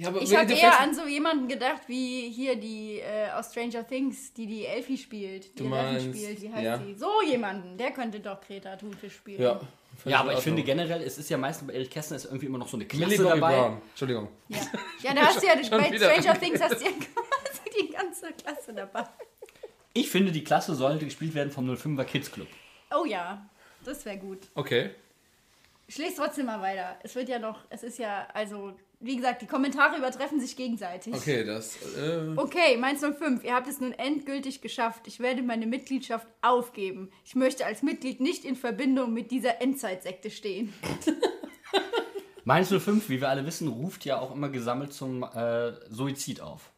[0.00, 3.86] Ja, aber Ich habe eher an so jemanden gedacht, wie hier die äh, aus Stranger
[3.86, 5.58] Things, die die Elfie spielt.
[5.58, 6.40] Die meinst, spielt.
[6.40, 6.78] Wie heißt ja.
[6.78, 6.94] die?
[6.94, 7.76] So jemanden.
[7.76, 9.42] Der könnte doch Greta Thunfisch spielen.
[9.42, 9.60] Ja,
[10.06, 12.58] Ja, aber ich finde generell, es ist ja meistens bei Erich Kästner ist irgendwie immer
[12.58, 13.56] noch so eine Millie Klasse Bobby dabei.
[13.56, 13.82] Brown.
[13.90, 14.28] Entschuldigung.
[14.48, 14.58] Ja,
[15.02, 16.10] ja da hast du ja Schon bei wieder.
[16.10, 19.04] Stranger Things hast du ja quasi die ganze Klasse dabei.
[19.92, 22.48] Ich finde, die Klasse sollte gespielt werden vom 05er Kids Club.
[22.90, 23.46] Oh ja,
[23.84, 24.38] das wäre gut.
[24.54, 24.90] Okay.
[25.88, 26.96] Ich lese trotzdem mal weiter.
[27.02, 31.14] Es wird ja noch, es ist ja, also, wie gesagt, die Kommentare übertreffen sich gegenseitig.
[31.14, 31.76] Okay, das.
[31.96, 35.06] Äh, Okay, Mainz 05, ihr habt es nun endgültig geschafft.
[35.06, 37.10] Ich werde meine Mitgliedschaft aufgeben.
[37.24, 40.72] Ich möchte als Mitglied nicht in Verbindung mit dieser Endzeitsekte stehen.
[42.44, 46.72] Mainz 05, wie wir alle wissen, ruft ja auch immer gesammelt zum äh, Suizid auf.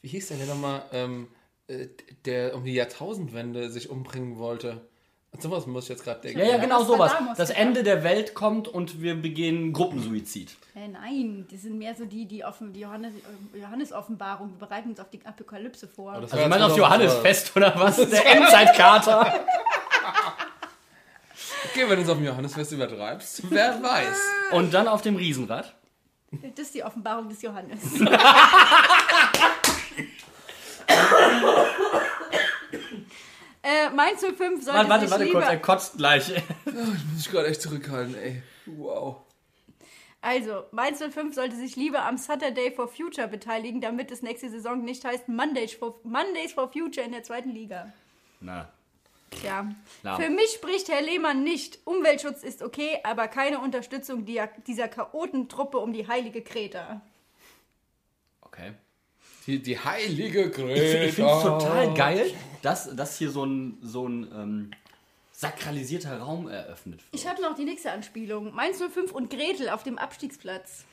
[0.00, 0.84] wie hieß der denn nochmal?
[0.92, 1.28] Ähm,
[1.66, 1.88] äh,
[2.24, 4.88] der um die Jahrtausendwende sich umbringen wollte.
[5.38, 6.38] Sowas muss ich jetzt gerade denken.
[6.40, 7.12] Ja, ja, genau das sowas.
[7.36, 7.50] Das.
[7.50, 10.54] Ende der Welt kommt und wir begehen Gruppensuizid.
[10.74, 13.14] Äh, nein, die sind mehr so die, die offen, die Johannes,
[13.54, 14.50] äh, Johannes-Offenbarung.
[14.58, 16.12] Wir bereiten uns auf die Apokalypse vor.
[16.20, 17.96] das Also ich meine auf noch- Johannesfest oder was?
[18.10, 19.34] Der Endzeitkater.
[21.64, 24.18] Okay, wenn du es auf dem Johannesfest übertreibst, wer weiß.
[24.50, 25.74] Und dann auf dem Riesenrad.
[26.54, 27.78] Das ist die Offenbarung des Johannes.
[33.62, 35.40] äh, Mainz 05 sollte Warte, warte, sich warte lieber...
[35.40, 36.28] kurz, er kotzt gleich.
[36.64, 38.42] Muss ich gerade echt zurückhalten, ey.
[38.66, 39.16] Wow.
[40.20, 44.84] Also, Mainz 05 sollte sich lieber am Saturday for Future beteiligen, damit es nächste Saison
[44.84, 47.92] nicht heißt Mondays for, Mondays for Future in der zweiten Liga.
[48.40, 48.68] Na,
[49.30, 49.66] Tja,
[50.04, 50.16] Ja.
[50.16, 51.78] für mich spricht Herr Lehmann nicht.
[51.86, 57.00] Umweltschutz ist okay, aber keine Unterstützung die- dieser Chaotentruppe um die heilige Kreta.
[59.46, 61.04] Die, die heilige Ich, Greta.
[61.04, 62.32] ich finde es total geil,
[62.62, 64.70] dass, dass hier so ein, so ein ähm,
[65.32, 67.20] sakralisierter Raum eröffnet wird.
[67.20, 68.54] Ich habe noch die nächste Anspielung.
[68.54, 70.84] Mainz 05 und Gretel auf dem Abstiegsplatz.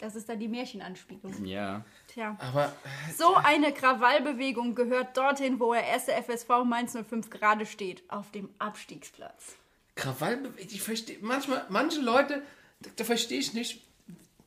[0.00, 1.44] Das ist dann die Märchenanspielung.
[1.44, 1.84] ja.
[2.06, 2.36] Tja.
[2.40, 2.72] Aber
[3.16, 8.02] So eine Krawallbewegung gehört dorthin, wo der erste FSV Mainz 05 gerade steht.
[8.08, 9.56] Auf dem Abstiegsplatz.
[9.96, 12.42] Krawall, ich verstehe, manchmal, manche Leute,
[12.80, 13.82] da, da verstehe ich nicht,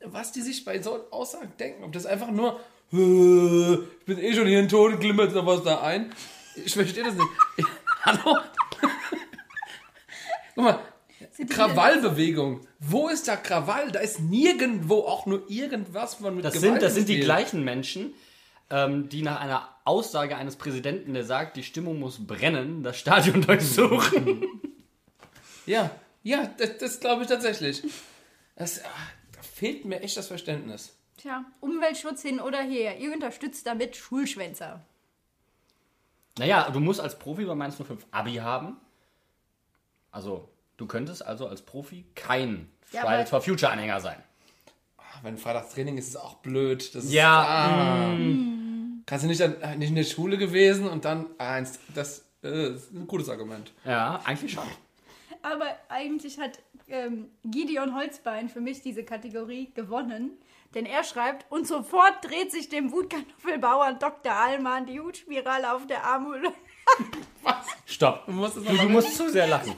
[0.06, 1.84] was die sich bei so Aussagen denken.
[1.84, 5.64] Ob das einfach nur, "Äh, ich bin eh schon hier in Tod, glimmert noch was
[5.64, 6.14] da ein.
[6.66, 7.28] Ich verstehe das nicht.
[7.58, 7.66] Ich,
[8.06, 8.36] hallo?
[10.56, 10.80] Guck mal,
[11.50, 12.62] Krawallbewegung.
[12.80, 13.92] Wo ist da Krawall?
[13.92, 17.64] Da ist nirgendwo auch nur irgendwas von mit Das Gewalt sind, das sind die gleichen
[17.64, 18.14] Menschen,
[18.70, 23.42] ähm, die nach einer Aussage eines Präsidenten, der sagt, die Stimmung muss brennen, das Stadion
[23.48, 24.62] durchsuchen.
[25.66, 25.92] Ja,
[26.24, 27.84] ja, das, das glaube ich tatsächlich.
[28.56, 28.90] Das, ah,
[29.36, 30.96] da fehlt mir echt das Verständnis.
[31.22, 32.98] Tja, Umweltschutz hin oder her.
[32.98, 34.82] Ihr unterstützt damit Schulschwänzer.
[36.40, 38.78] naja, du musst als Profi bei Mainz 05 Abi haben.
[40.12, 44.18] Also, du könntest also als Profi kein Ja, Fridays for Future Anhänger sein.
[44.98, 46.96] Ah, Wenn Freitagstraining ist, ist es auch blöd.
[46.96, 48.18] Das ist, Ja, Ah,
[49.06, 51.80] Kannst du nicht, dann, äh, nicht in der Schule gewesen und dann eins.
[51.94, 53.72] Das äh, ist ein gutes Argument.
[53.86, 54.64] Ja, eigentlich schon.
[55.44, 60.32] Aber eigentlich hat ähm, Gideon Holzbein für mich diese Kategorie gewonnen.
[60.74, 64.32] Denn er schreibt, und sofort dreht sich dem Wutkartoffelbauern Dr.
[64.32, 66.54] Allmann die Hutspirale auf der Armhülle.
[67.86, 68.26] Stopp.
[68.26, 69.76] Du musst Du, du musst zu sehr lachen.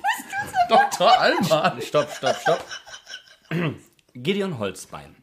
[0.70, 1.20] Dr.
[1.20, 1.82] Alman.
[1.82, 2.64] Stopp, stopp, stopp.
[4.14, 5.16] Gideon Holzbein.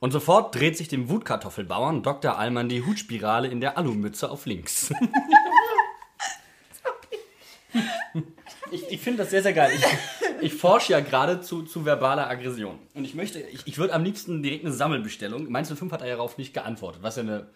[0.00, 2.38] Und sofort dreht sich dem Wutkartoffelbauern Dr.
[2.38, 4.92] Allmann die Hutspirale in der Alumütze auf links.
[8.70, 9.72] ich ich finde das sehr, sehr geil.
[9.74, 9.84] Ich,
[10.40, 12.78] ich forsche ja gerade zu, zu verbaler Aggression.
[12.94, 15.50] Und ich möchte, ich, ich würde am liebsten direkt eine Sammelbestellung.
[15.50, 17.48] Mainz 05 hat darauf nicht geantwortet, was ja eine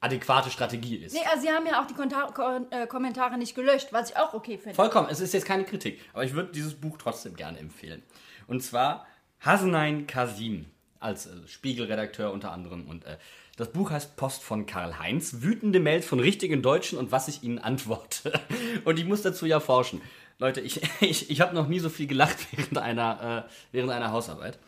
[0.00, 1.14] adäquate Strategie ist.
[1.14, 4.16] Nee, also sie haben ja auch die Konta Ko äh, Kommentare nicht gelöscht, was ich
[4.16, 4.74] auch okay finde.
[4.74, 8.02] Vollkommen, es ist jetzt keine Kritik, aber ich würde dieses Buch trotzdem gerne empfehlen.
[8.46, 9.06] Und zwar
[9.40, 10.66] Hasenein Kasim
[11.00, 12.88] als äh, Spiegelredakteur unter anderem.
[12.88, 13.18] Und äh,
[13.56, 15.38] das Buch heißt Post von Karl Heinz.
[15.40, 18.32] Wütende Mails von richtigen Deutschen und was ich ihnen antworte.
[18.84, 20.00] Und ich muss dazu ja forschen.
[20.38, 24.12] Leute, ich, ich, ich habe noch nie so viel gelacht während einer, äh, während einer
[24.12, 24.58] Hausarbeit.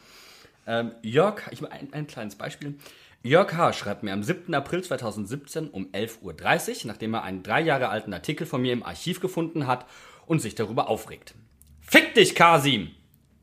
[0.67, 2.75] Ähm, Jörg, ich ein, ein kleines Beispiel.
[3.23, 3.75] Jörg H.
[3.75, 4.55] schreibt mir am 7.
[4.55, 8.83] April 2017 um 11.30 Uhr, nachdem er einen drei Jahre alten Artikel von mir im
[8.83, 9.87] Archiv gefunden hat
[10.27, 11.35] und sich darüber aufregt.
[11.81, 12.91] Fick dich, Kasim!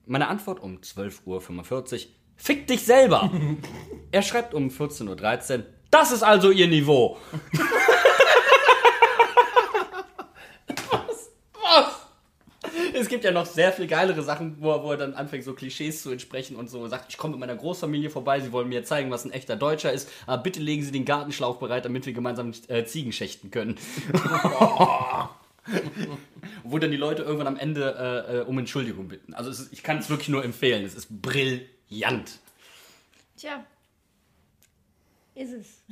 [0.06, 2.12] Meine Antwort um 12.45 Uhr.
[2.38, 3.32] Fick dich selber!
[4.12, 5.66] er schreibt um 14.13 Uhr.
[5.92, 7.18] Das ist also ihr Niveau.
[13.02, 15.54] Es gibt ja noch sehr viel geilere Sachen, wo er, wo er dann anfängt, so
[15.54, 18.84] Klischees zu entsprechen und so sagt, ich komme mit meiner Großfamilie vorbei, sie wollen mir
[18.84, 22.14] zeigen, was ein echter Deutscher ist, aber bitte legen Sie den Gartenschlauch bereit, damit wir
[22.14, 23.78] gemeinsam äh, Ziegen schächten können.
[26.64, 29.34] wo dann die Leute irgendwann am Ende äh, äh, um Entschuldigung bitten.
[29.34, 32.40] Also ist, ich kann es wirklich nur empfehlen, es ist brillant.
[33.38, 33.66] Tja.
[35.38, 35.84] Ist es.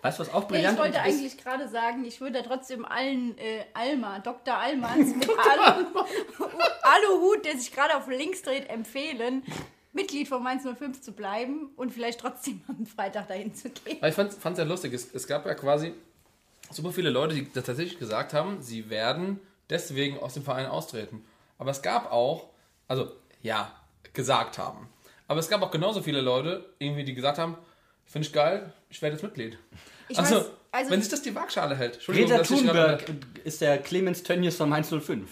[0.00, 1.04] Weißt du, was auch brillant ich wollte ist?
[1.04, 4.56] eigentlich gerade sagen, ich würde trotzdem allen äh, Alma, Dr.
[4.56, 5.86] Almans mit Alu,
[6.82, 9.42] Aluhut, der sich gerade auf links dreht, empfehlen,
[9.92, 13.98] Mitglied von Mainz 05 zu bleiben und vielleicht trotzdem am Freitag dahin zu gehen.
[14.00, 14.94] Weil ich fand es ja lustig.
[14.94, 15.92] Es, es gab ja quasi
[16.70, 21.22] super viele Leute, die das tatsächlich gesagt haben, sie werden deswegen aus dem Verein austreten.
[21.58, 22.48] Aber es gab auch,
[22.88, 23.12] also
[23.42, 23.72] ja,
[24.14, 24.88] gesagt haben.
[25.28, 27.56] Aber es gab auch genauso viele Leute, irgendwie, die gesagt haben,
[28.14, 29.58] finde ich geil, ich werde jetzt Mitglied.
[30.08, 31.94] Ich also, weiß, also wenn sich das die Waagschale hält.
[31.94, 33.04] Entschuldigung, Greta dass ich Thunberg
[33.42, 35.28] ist der Clemens Tönnies von Mainz 05.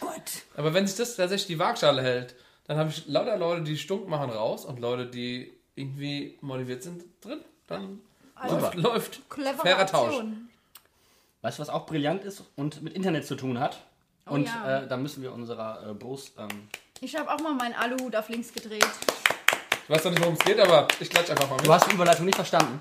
[0.00, 0.22] Gott.
[0.56, 2.34] Aber wenn sich das tatsächlich die Waagschale hält,
[2.66, 7.04] dann habe ich lauter Leute, die stunk machen, raus und Leute, die irgendwie motiviert sind,
[7.20, 7.40] drin.
[7.66, 8.00] Dann
[8.36, 9.28] Also, läuft, läuft.
[9.28, 10.14] Clevere Fairer Tausch.
[10.14, 10.48] Aktion.
[11.42, 13.84] Weißt du, was auch brillant ist und mit Internet zu tun hat?
[14.26, 14.80] Oh und ja.
[14.84, 16.32] äh, da müssen wir unserer äh, Brust.
[16.38, 16.68] Ähm,
[17.00, 18.86] Ich habe auch mal meinen Aluhut auf links gedreht.
[19.84, 21.66] Ich weiß noch nicht, worum es geht, aber ich klatsch einfach mal mit.
[21.66, 22.80] du hast die Überleitung nicht verstanden.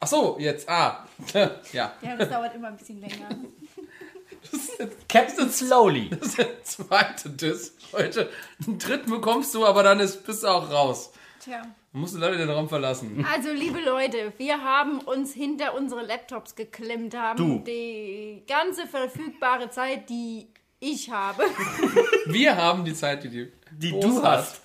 [0.00, 0.68] Ach so, jetzt.
[0.68, 1.06] Ah.
[1.72, 1.92] ja.
[2.02, 3.28] Ja, das dauert immer ein bisschen länger.
[5.08, 6.10] Captain Slowly.
[6.10, 8.30] Das ist der zweite Diss heute.
[8.66, 11.12] Den dritten bekommst du, aber dann ist, bist du auch raus.
[11.44, 11.60] Tja.
[11.92, 13.26] Dann musst du leider den Raum verlassen.
[13.32, 17.58] Also, liebe Leute, wir haben uns hinter unsere Laptops geklemmt, haben Du.
[17.64, 20.48] die ganze verfügbare Zeit, die
[20.78, 21.44] ich habe,
[22.26, 24.62] Wir haben die Zeit, die, die, Die du hast.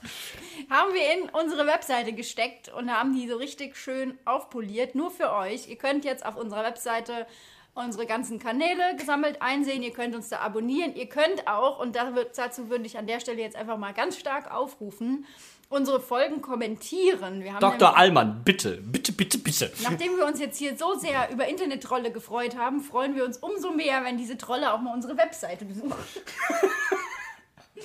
[0.70, 5.32] Haben wir in unsere Webseite gesteckt und haben die so richtig schön aufpoliert, nur für
[5.32, 5.68] euch.
[5.68, 7.28] Ihr könnt jetzt auf unserer Webseite
[7.76, 9.84] unsere ganzen Kanäle gesammelt einsehen.
[9.84, 10.95] Ihr könnt uns da abonnieren.
[10.95, 14.51] Ihr könnt auch, und dazu würde ich an der Stelle jetzt einfach mal ganz stark
[14.51, 15.26] aufrufen,
[15.68, 17.43] unsere Folgen kommentieren.
[17.59, 17.97] Dr.
[17.97, 19.72] Allmann, bitte, bitte, bitte, bitte.
[19.84, 23.72] Nachdem wir uns jetzt hier so sehr über Internet-Trolle gefreut haben, freuen wir uns umso
[23.72, 25.93] mehr, wenn diese Trolle auch mal unsere Webseite besuchen.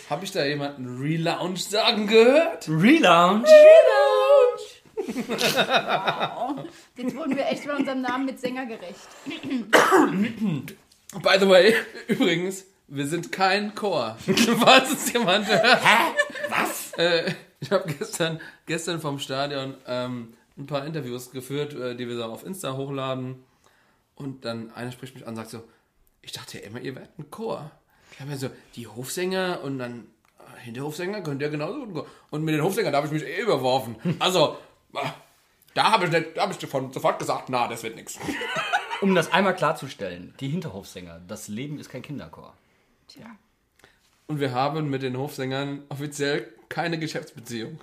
[0.09, 2.68] Habe ich da jemanden Relaunch sagen gehört?
[2.68, 3.49] Relaunch.
[4.97, 6.64] wow.
[6.97, 9.09] Jetzt wurden wir echt bei unserem Namen mit Sänger gerecht.
[11.22, 11.74] By the way,
[12.07, 14.16] übrigens, wir sind kein Chor.
[14.61, 15.84] Falls es jemand hört.
[15.84, 16.14] Hä?
[16.49, 16.93] Was?
[16.97, 22.16] Äh, ich habe gestern, gestern vom Stadion ähm, ein paar Interviews geführt, äh, die wir
[22.16, 23.45] so auf Insta hochladen.
[24.14, 25.64] Und dann einer spricht mich an und sagt so,
[26.22, 27.70] ich dachte ja immer, ihr werdet ein Chor.
[28.21, 30.07] Ich habe ja so, die Hofsänger und dann
[30.39, 32.07] äh, Hinterhofsänger könnt ihr genauso gut.
[32.29, 33.97] Und mit den Hofsängern, da habe ich mich eh überworfen.
[34.18, 34.59] Also,
[34.93, 34.99] äh,
[35.73, 38.18] da habe ich, nicht- da hab ich davon sofort gesagt, na, das wird nichts.
[39.01, 42.53] Um das einmal klarzustellen, die Hinterhofsänger, das Leben ist kein Kinderchor.
[43.09, 43.25] Tja.
[44.27, 47.81] Und wir haben mit den Hofsängern offiziell keine Geschäftsbeziehung.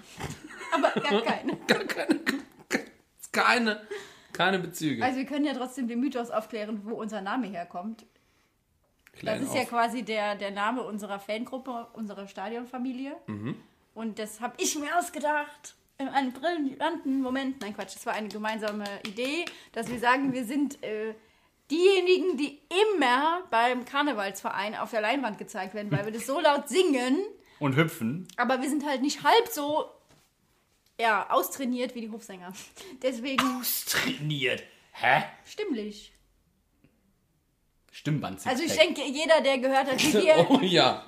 [0.71, 1.57] Aber gar keine.
[1.65, 2.19] Gar keine,
[3.31, 3.81] keine,
[4.31, 5.03] keine Bezüge.
[5.03, 8.05] Also wir können ja trotzdem den Mythos aufklären, wo unser Name herkommt.
[9.17, 9.69] Das Klein ist ja auf.
[9.69, 13.15] quasi der, der Name unserer Fangruppe, unserer Stadionfamilie.
[13.27, 13.55] Mhm.
[13.93, 15.75] Und das habe ich mir ausgedacht.
[15.97, 17.59] In einem brillanten Moment.
[17.61, 21.15] Nein, Quatsch, das war eine gemeinsame Idee, dass wir sagen, wir sind äh,
[21.71, 22.59] diejenigen, die
[22.93, 27.17] immer beim Karnevalsverein auf der Leinwand gezeigt werden, weil wir das so laut singen.
[27.59, 28.27] Und hüpfen.
[28.37, 29.89] Aber wir sind halt nicht halb so
[30.99, 32.53] ja, austrainiert wie die Hofsänger.
[33.01, 34.63] Deswegen Trainiert.
[34.93, 35.23] Hä?
[35.45, 36.13] stimmlich.
[37.97, 38.45] Stimmband.
[38.45, 41.03] Also ich denke, jeder, der gehört hat, wie wir Oh ja.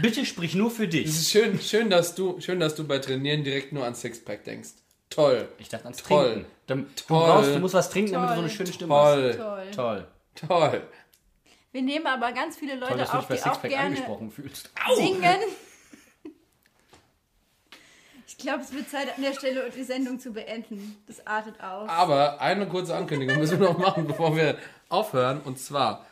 [0.00, 1.06] Bitte sprich nur für Es dich.
[1.06, 4.68] ist schön, schön, dass du, schön, dass du bei Trainieren direkt nur an Sixpack denkst.
[5.08, 5.48] Toll.
[5.58, 6.32] Ich dachte ans Toll.
[6.34, 6.46] Trinken.
[6.68, 7.18] Dann, du, Toll.
[7.26, 8.44] brauchst, du musst was trinken, damit du so Toll.
[8.44, 9.34] eine schöne Stimme Toll.
[9.36, 9.64] toll.
[9.66, 9.74] hast.
[9.76, 10.06] Toll.
[10.70, 10.82] Toll.
[11.72, 13.86] Wir nehmen aber ganz viele Toll, Leute du dich auf, bei die auch Sixpack gerne
[13.86, 14.70] angesprochen fühlst.
[14.96, 15.24] singen.
[18.26, 20.96] Ich glaube, es wird Zeit an der Stelle, die Sendung zu beenden.
[21.06, 21.90] Das artet aus.
[21.90, 24.56] Aber eine kurze Ankündigung müssen wir noch machen, bevor wir
[24.90, 25.40] aufhören.
[25.40, 26.06] Und zwar,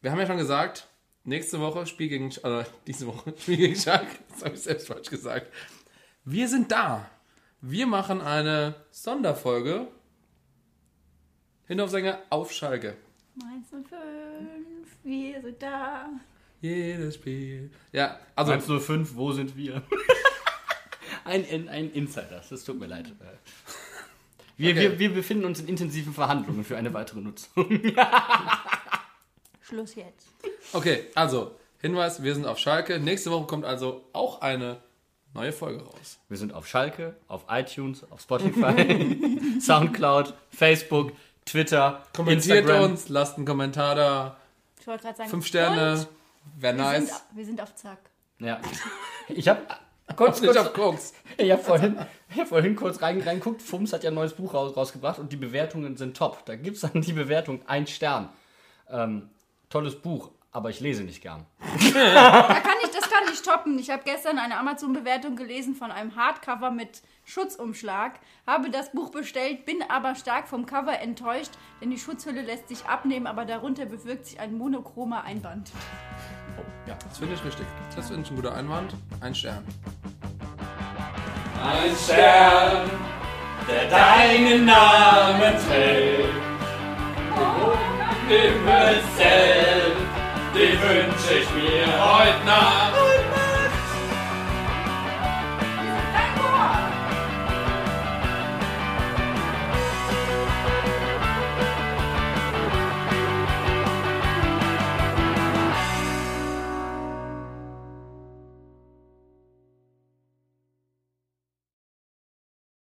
[0.00, 0.88] wir haben ja schon gesagt,
[1.24, 4.16] nächste Woche Spiel gegen, äh, diese Woche Spiel gegen Schalke.
[4.30, 5.52] Das habe ich selbst falsch gesagt.
[6.24, 7.08] Wir sind da.
[7.60, 9.88] Wir machen eine Sonderfolge.
[11.66, 12.96] Hinaufsänger auf Schalke.
[13.34, 13.86] Mainz 05,
[15.04, 16.08] wir sind da.
[16.60, 17.70] Jedes Spiel.
[17.92, 19.82] Ja, also 105, wo sind wir?
[21.24, 23.12] ein, ein, ein Insider, das tut mir leid.
[24.58, 24.82] Wir, Okay.
[24.90, 27.80] wir, wir befinden uns in intensiven Verhandlungen für eine weitere Nutzung.
[29.62, 30.26] Schluss jetzt.
[30.72, 32.98] Okay, also Hinweis, wir sind auf Schalke.
[32.98, 34.80] Nächste Woche kommt also auch eine
[35.34, 36.18] neue Folge raus.
[36.28, 39.16] Wir sind auf Schalke, auf iTunes, auf Spotify,
[39.60, 41.12] Soundcloud, Facebook,
[41.44, 42.90] Twitter, Kommentiert Instagram.
[42.90, 44.36] uns, lasst einen Kommentar da.
[44.80, 46.08] Ich wollte gerade sagen, Fünf Sterne.
[46.58, 47.06] Wäre nice.
[47.08, 47.98] sind, wir sind auf Zack.
[48.40, 48.60] Ja.
[49.28, 49.60] Ich habe
[50.16, 51.12] kurz, kurz, auf Koks.
[51.36, 51.98] ich vorhin,
[52.32, 53.62] ich hab vorhin kurz rein- reingeguckt.
[53.62, 56.44] Fums hat ja ein neues Buch raus, rausgebracht und die Bewertungen sind top.
[56.46, 58.28] Da gibt es dann die Bewertung ein Stern.
[58.90, 59.30] Ähm,
[59.68, 61.46] tolles Buch, aber ich lese nicht gern.
[61.94, 62.74] Da kann
[63.38, 63.78] nicht toppen.
[63.78, 69.66] Ich habe gestern eine Amazon-Bewertung gelesen von einem Hardcover mit Schutzumschlag, habe das Buch bestellt,
[69.66, 74.26] bin aber stark vom Cover enttäuscht, denn die Schutzhülle lässt sich abnehmen, aber darunter bewirkt
[74.26, 75.70] sich ein monochromer Einband.
[76.58, 77.66] Oh, ja, das finde ich richtig.
[77.94, 78.94] Das finde ich ein guter Einwand.
[79.20, 79.64] Ein Stern.
[81.62, 82.90] Ein Stern,
[83.68, 86.28] der deinen Namen trägt.
[87.36, 87.72] Oh,
[88.28, 89.02] Im Himmel
[90.80, 92.97] wünsche ich mir heute Nacht.